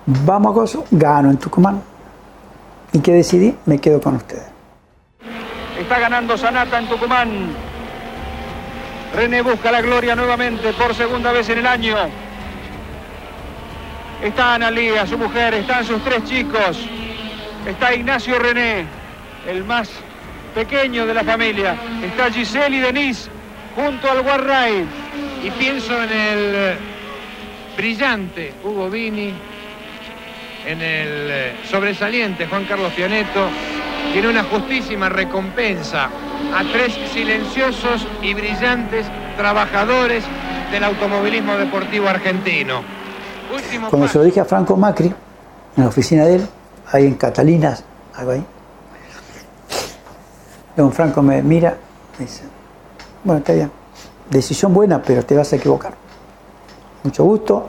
[0.06, 1.91] Vamos a Gozo, gano en Tucumán.
[2.92, 3.54] ¿Y qué decidí?
[3.66, 4.44] Me quedo con ustedes.
[5.78, 7.54] Está ganando Sanata en Tucumán.
[9.14, 11.96] René busca la gloria nuevamente por segunda vez en el año.
[14.22, 16.78] Está Analía, su mujer, están sus tres chicos.
[17.66, 18.86] Está Ignacio René,
[19.48, 19.90] el más
[20.54, 21.76] pequeño de la familia.
[22.02, 23.30] Está Giselle y Denise
[23.74, 24.84] junto al Guarray.
[25.42, 26.76] Y pienso en el
[27.76, 29.34] brillante Hugo Vini,
[30.66, 33.48] en el eh, sobresaliente Juan Carlos Pianeto,
[34.12, 36.08] tiene una justísima recompensa
[36.54, 39.06] a tres silenciosos y brillantes
[39.36, 40.24] trabajadores
[40.70, 42.82] del automovilismo deportivo argentino.
[43.54, 44.12] Último Cuando paso.
[44.12, 46.48] se lo dije a Franco Macri, en la oficina de él,
[46.90, 47.84] ahí en Catalinas,
[48.14, 48.44] algo ahí,
[50.76, 51.76] don Franco me mira,
[52.18, 52.44] me dice,
[53.24, 53.70] bueno, está bien,
[54.30, 55.94] decisión buena, pero te vas a equivocar.
[57.04, 57.68] Mucho gusto.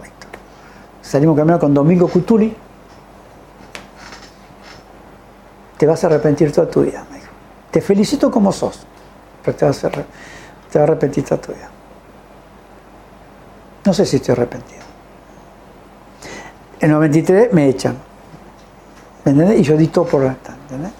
[1.01, 2.55] Salimos caminando con Domingo Cutuli.
[5.83, 7.29] Te vas a arrepentir toda tu vida, me dijo.
[7.69, 8.87] Te felicito como sos,
[9.43, 11.69] pero te vas a, te vas a arrepentir toda tu vida.
[13.83, 14.79] No sé si estoy arrepentido.
[16.79, 17.97] En el 93 me echan.
[19.25, 19.59] ¿Me entendés?
[19.59, 20.93] Y yo di todo por la ¿entendés?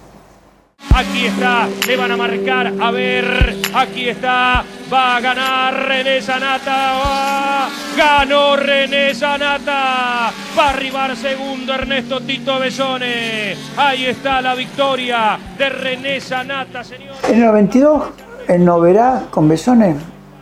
[0.93, 7.01] Aquí está, le van a marcar, a ver, aquí está, va a ganar René Sanata,
[7.03, 7.69] ¡Ah!
[7.97, 15.69] ganó René Sanata, va a arribar segundo Ernesto Tito Besone, ahí está la victoria de
[15.69, 17.15] René Sanata, señor.
[17.27, 18.03] En el 92,
[18.47, 19.95] en Noverá, con Besones,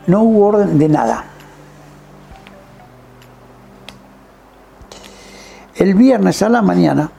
[0.07, 1.25] no hubo orden de nada.
[5.75, 7.09] El viernes a la mañana,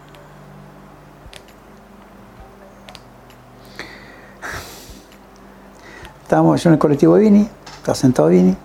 [6.33, 8.57] estábamos yo en el colectivo de Vini, está sentado Vini,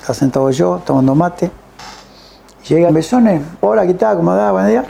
[0.00, 1.48] está sentado yo, tomando mate.
[2.68, 4.16] Llega Besones, hola, ¿qué tal?
[4.16, 4.50] ¿Cómo da?
[4.50, 4.84] Buen día.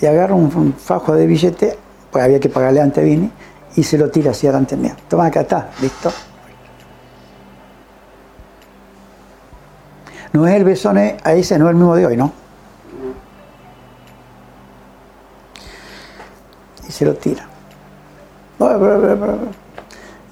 [0.00, 1.78] y agarra un, fajo de billete,
[2.10, 3.30] pues había que pagarle antes a Vini,
[3.76, 4.94] y se lo tira así delante mío.
[5.06, 6.10] Toma, acá está, listo.
[10.32, 12.32] No es el besone a ese, no es el mismo de hoy, ¿no?
[16.88, 17.49] Y se lo tira.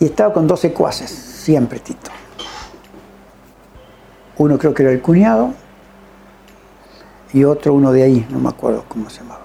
[0.00, 2.10] Y estaba con dos secuaces, siempre Tito.
[4.36, 5.52] Uno creo que era el cuñado
[7.32, 9.40] y otro uno de ahí, no me acuerdo cómo se llamaba.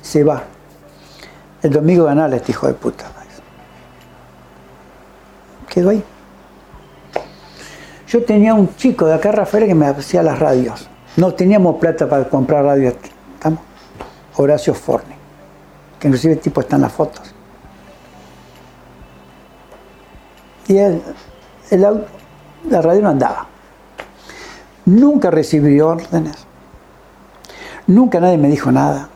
[0.00, 0.42] Se va.
[1.62, 3.06] El domingo ganaba este hijo de puta.
[5.68, 6.04] Quedó ahí.
[8.06, 10.86] Yo tenía un chico de acá, Rafael, que me hacía las radios.
[11.16, 12.94] No teníamos plata para comprar radios.
[13.34, 13.60] ¿Estamos?
[14.36, 15.21] Horacio Forni.
[16.02, 17.32] Que inclusive tipo está en las fotos.
[20.66, 21.00] Y el
[22.68, 23.46] la radio no andaba.
[24.86, 26.44] Nunca recibí órdenes.
[27.86, 29.08] Nunca nadie me dijo nada.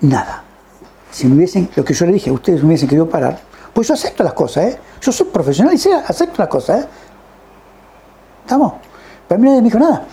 [0.00, 0.44] Nada.
[1.10, 3.38] Si me hubiesen, lo que yo le dije, ustedes me hubiesen querido parar,
[3.74, 4.78] pues yo acepto las cosas, ¿eh?
[5.02, 6.88] Yo soy profesional y sé, acepto las cosas, ¿eh?
[8.44, 8.72] ¿Estamos?
[9.28, 10.04] Pero mí nadie me dijo nada.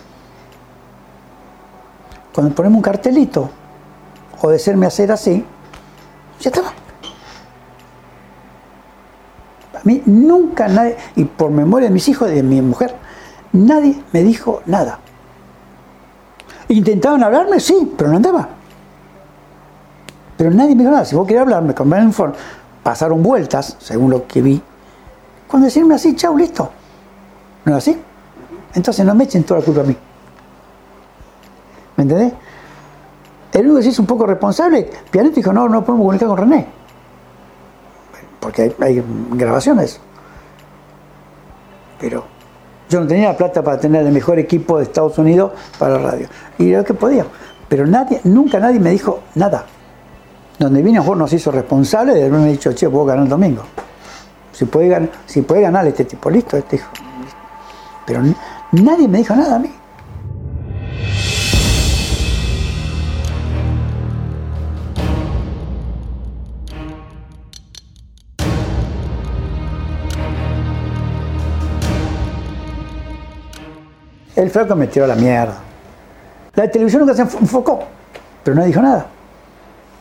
[2.34, 3.50] Cuando ponemos un cartelito,
[4.46, 5.44] o de serme hacer así,
[6.40, 6.68] ya estaba.
[9.74, 12.96] A mí nunca nadie, y por memoria de mis hijos y de mi mujer,
[13.54, 15.00] nadie me dijo nada.
[16.68, 17.60] ¿Intentaban hablarme?
[17.60, 18.50] Sí, pero no andaba.
[20.38, 21.06] Pero nadie me dijo nada.
[21.06, 22.36] Si vos querés hablarme con informe,
[22.84, 24.62] pasaron vueltas, según lo que vi.
[25.48, 26.70] Cuando decirme así, chau, listo.
[27.66, 28.00] ¿No es así?
[28.76, 29.98] Entonces no me echen toda la culpa a mí.
[31.98, 32.34] ¿Me entendés?
[33.56, 36.66] El único que es un poco responsable, Pianito dijo, no, no podemos comunicar con René.
[38.42, 39.02] Porque hay,
[39.32, 39.98] grabaciones.
[41.98, 42.26] Pero
[42.90, 46.28] yo no tenía la plata para tener el mejor equipo de Estados Unidos para radio.
[46.58, 47.26] Y lo que podía.
[47.70, 49.66] Pero nadie, nunca nadie me dijo nada.
[50.60, 53.64] Donde vino Juan nos hizo responsable de haberme dicho, che, puedo ganar el domingo.
[54.52, 56.90] Si puede, si puede ganar este tipo, listo, este hijo.
[58.06, 58.22] Pero
[58.74, 59.72] nadie me dijo nada a mí.
[74.46, 75.56] El flaco me tiró la mierda.
[76.54, 77.84] La televisión nunca se enfocó,
[78.44, 79.08] pero no dijo nada.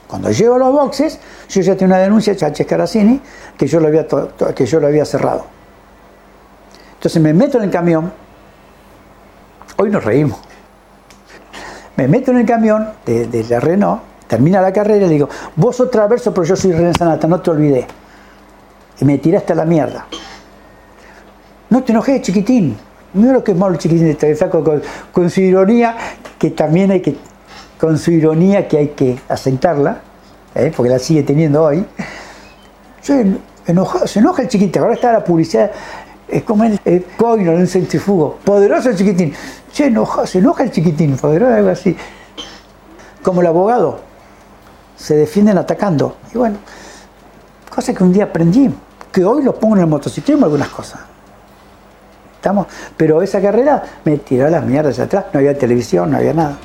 [0.07, 1.19] Cuando llego a los boxes,
[1.49, 3.23] yo ya tengo una denuncia de Chaches Caracini
[3.57, 4.07] que yo lo había,
[4.55, 5.47] que yo lo había cerrado.
[6.93, 8.13] Entonces me meto en el camión.
[9.79, 10.39] Hoy nos reímos.
[11.97, 15.75] Me meto en el camión de, la Renault, termina la carrera y le digo, vos
[15.75, 17.87] sos traverso, pero yo soy René Sanata, no te olvidé.
[19.01, 20.07] Y me tiraste a la mierda.
[21.71, 22.77] No te enojé, chiquitín.
[23.15, 25.97] Mira lo que es malo el chiquitín de con, con su ironía,
[26.39, 27.17] que también hay que
[27.79, 30.01] con su ironía que hay que aceptarla,
[30.55, 30.73] ¿eh?
[30.75, 31.85] porque la sigue teniendo hoy.
[33.01, 33.37] se
[33.67, 35.71] enoja el chiquitín, ahora está la publicidad,
[36.29, 39.33] es como el, coino en un centrifugo, poderoso el chiquitín.
[39.73, 41.97] Se enoja, se enoja el chiquitín, poderoso, algo así.
[43.23, 44.01] Como el abogado,
[44.97, 46.17] se defienden atacando.
[46.35, 46.57] Y bueno,
[47.73, 48.75] cosa que un día aprendí,
[49.13, 51.14] que hoy lo pongo en el motociclismo algunas cosas.
[52.97, 56.57] Pero esa carrera me tiró las mierdas atrás, no había televisión, no había nada.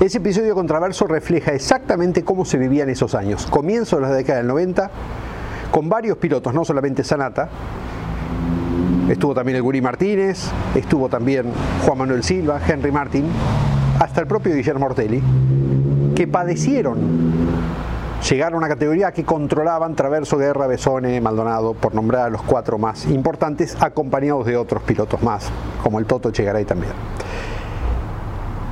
[0.00, 4.38] Ese episodio controverso refleja exactamente cómo se vivía en esos años, comienzo de la década
[4.38, 4.90] del 90,
[5.70, 7.48] con varios pilotos, no solamente Sanata,
[9.08, 11.52] estuvo también el Guri Martínez, estuvo también
[11.86, 13.26] Juan Manuel Silva, Henry Martín,
[14.00, 15.22] hasta el propio Guillermo Ortelli,
[16.14, 16.98] que padecieron
[18.28, 22.78] llegar a una categoría que controlaban Traverso, Guerra, Besone, Maldonado, por nombrar a los cuatro
[22.78, 25.50] más importantes, acompañados de otros pilotos más,
[25.82, 26.92] como el Toto Chegaray también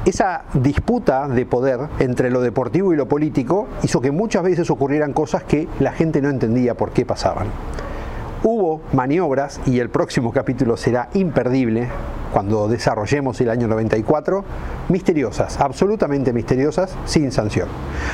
[0.04, 5.12] esa disputa de poder entre lo deportivo y lo político hizo que muchas veces ocurrieran
[5.12, 7.48] cosas que la gente no entendía por qué pasaban.
[8.42, 11.88] Hubo maniobras, y el próximo capítulo será imperdible
[12.32, 14.44] cuando desarrollemos el año 94,
[14.88, 17.68] misteriosas, absolutamente misteriosas, sin sanción.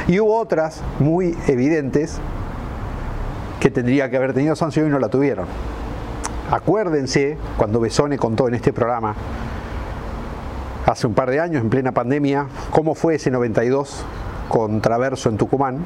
[0.09, 2.19] Y hubo otras muy evidentes
[3.61, 5.47] que tendría que haber tenido sanción y no la tuvieron.
[6.51, 9.15] Acuérdense, cuando Besone contó en este programa
[10.87, 14.05] hace un par de años, en plena pandemia, cómo fue ese 92
[14.49, 15.85] con Traverso en Tucumán,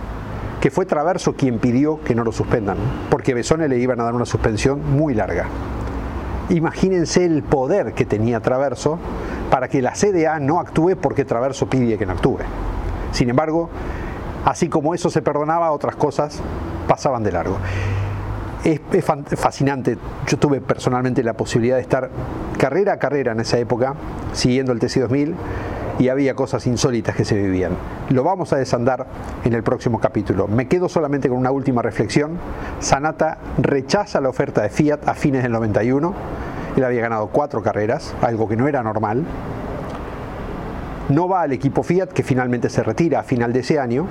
[0.60, 2.76] que fue Traverso quien pidió que no lo suspendan,
[3.10, 5.46] porque Besone le iban a dar una suspensión muy larga.
[6.50, 8.98] Imagínense el poder que tenía Traverso
[9.50, 12.38] para que la CDA no actúe porque Traverso pide que no actúe.
[13.12, 13.70] Sin embargo,
[14.44, 16.40] así como eso se perdonaba, otras cosas
[16.86, 17.56] pasaban de largo
[18.64, 18.80] es,
[19.36, 19.96] fascinante.
[20.26, 22.10] Yo tuve personalmente la posibilidad de estar
[22.58, 23.94] carrera a carrera en esa época,
[24.32, 25.34] siguiendo el TC2000,
[25.98, 27.72] y había cosas insólitas que se vivían.
[28.08, 29.06] Lo vamos a desandar
[29.44, 30.48] en el próximo capítulo.
[30.48, 32.38] Me quedo solamente con una última reflexión.
[32.78, 36.14] Sanata rechaza la oferta de Fiat a fines del 91.
[36.76, 39.24] Él había ganado cuatro carreras, algo que no era normal.
[41.08, 44.06] No va al equipo Fiat, que finalmente se retira a final de ese año.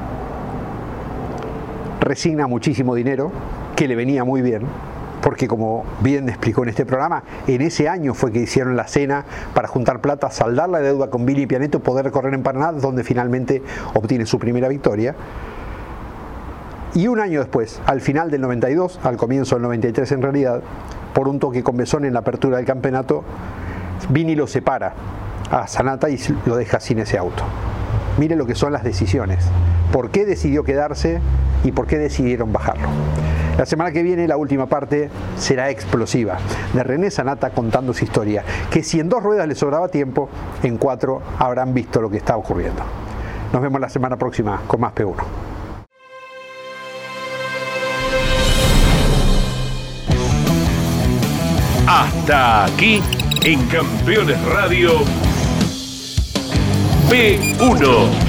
[2.01, 3.31] Resigna muchísimo dinero,
[3.75, 4.63] que le venía muy bien,
[5.21, 9.25] porque como bien explicó en este programa, en ese año fue que hicieron la cena
[9.53, 13.61] para juntar plata, saldar la deuda con Billy Pianeto, poder correr en Paraná, donde finalmente
[13.93, 15.15] obtiene su primera victoria.
[16.93, 20.61] Y un año después, al final del 92, al comienzo del 93 en realidad,
[21.13, 23.23] por un toque con Besón en la apertura del campeonato,
[24.09, 24.93] Vini lo separa
[25.51, 27.43] a Sanata y lo deja sin ese auto.
[28.17, 29.45] Mire lo que son las decisiones.
[29.91, 31.19] ¿Por qué decidió quedarse
[31.63, 32.89] y por qué decidieron bajarlo?
[33.59, 36.37] La semana que viene la última parte será explosiva,
[36.71, 38.41] de René Sanata contando su historia,
[38.71, 40.29] que si en dos ruedas le sobraba tiempo,
[40.63, 42.81] en cuatro habrán visto lo que está ocurriendo.
[43.51, 45.13] Nos vemos la semana próxima con más P1.
[51.85, 53.03] Hasta aquí
[53.43, 54.91] en Campeones Radio
[57.09, 58.28] P1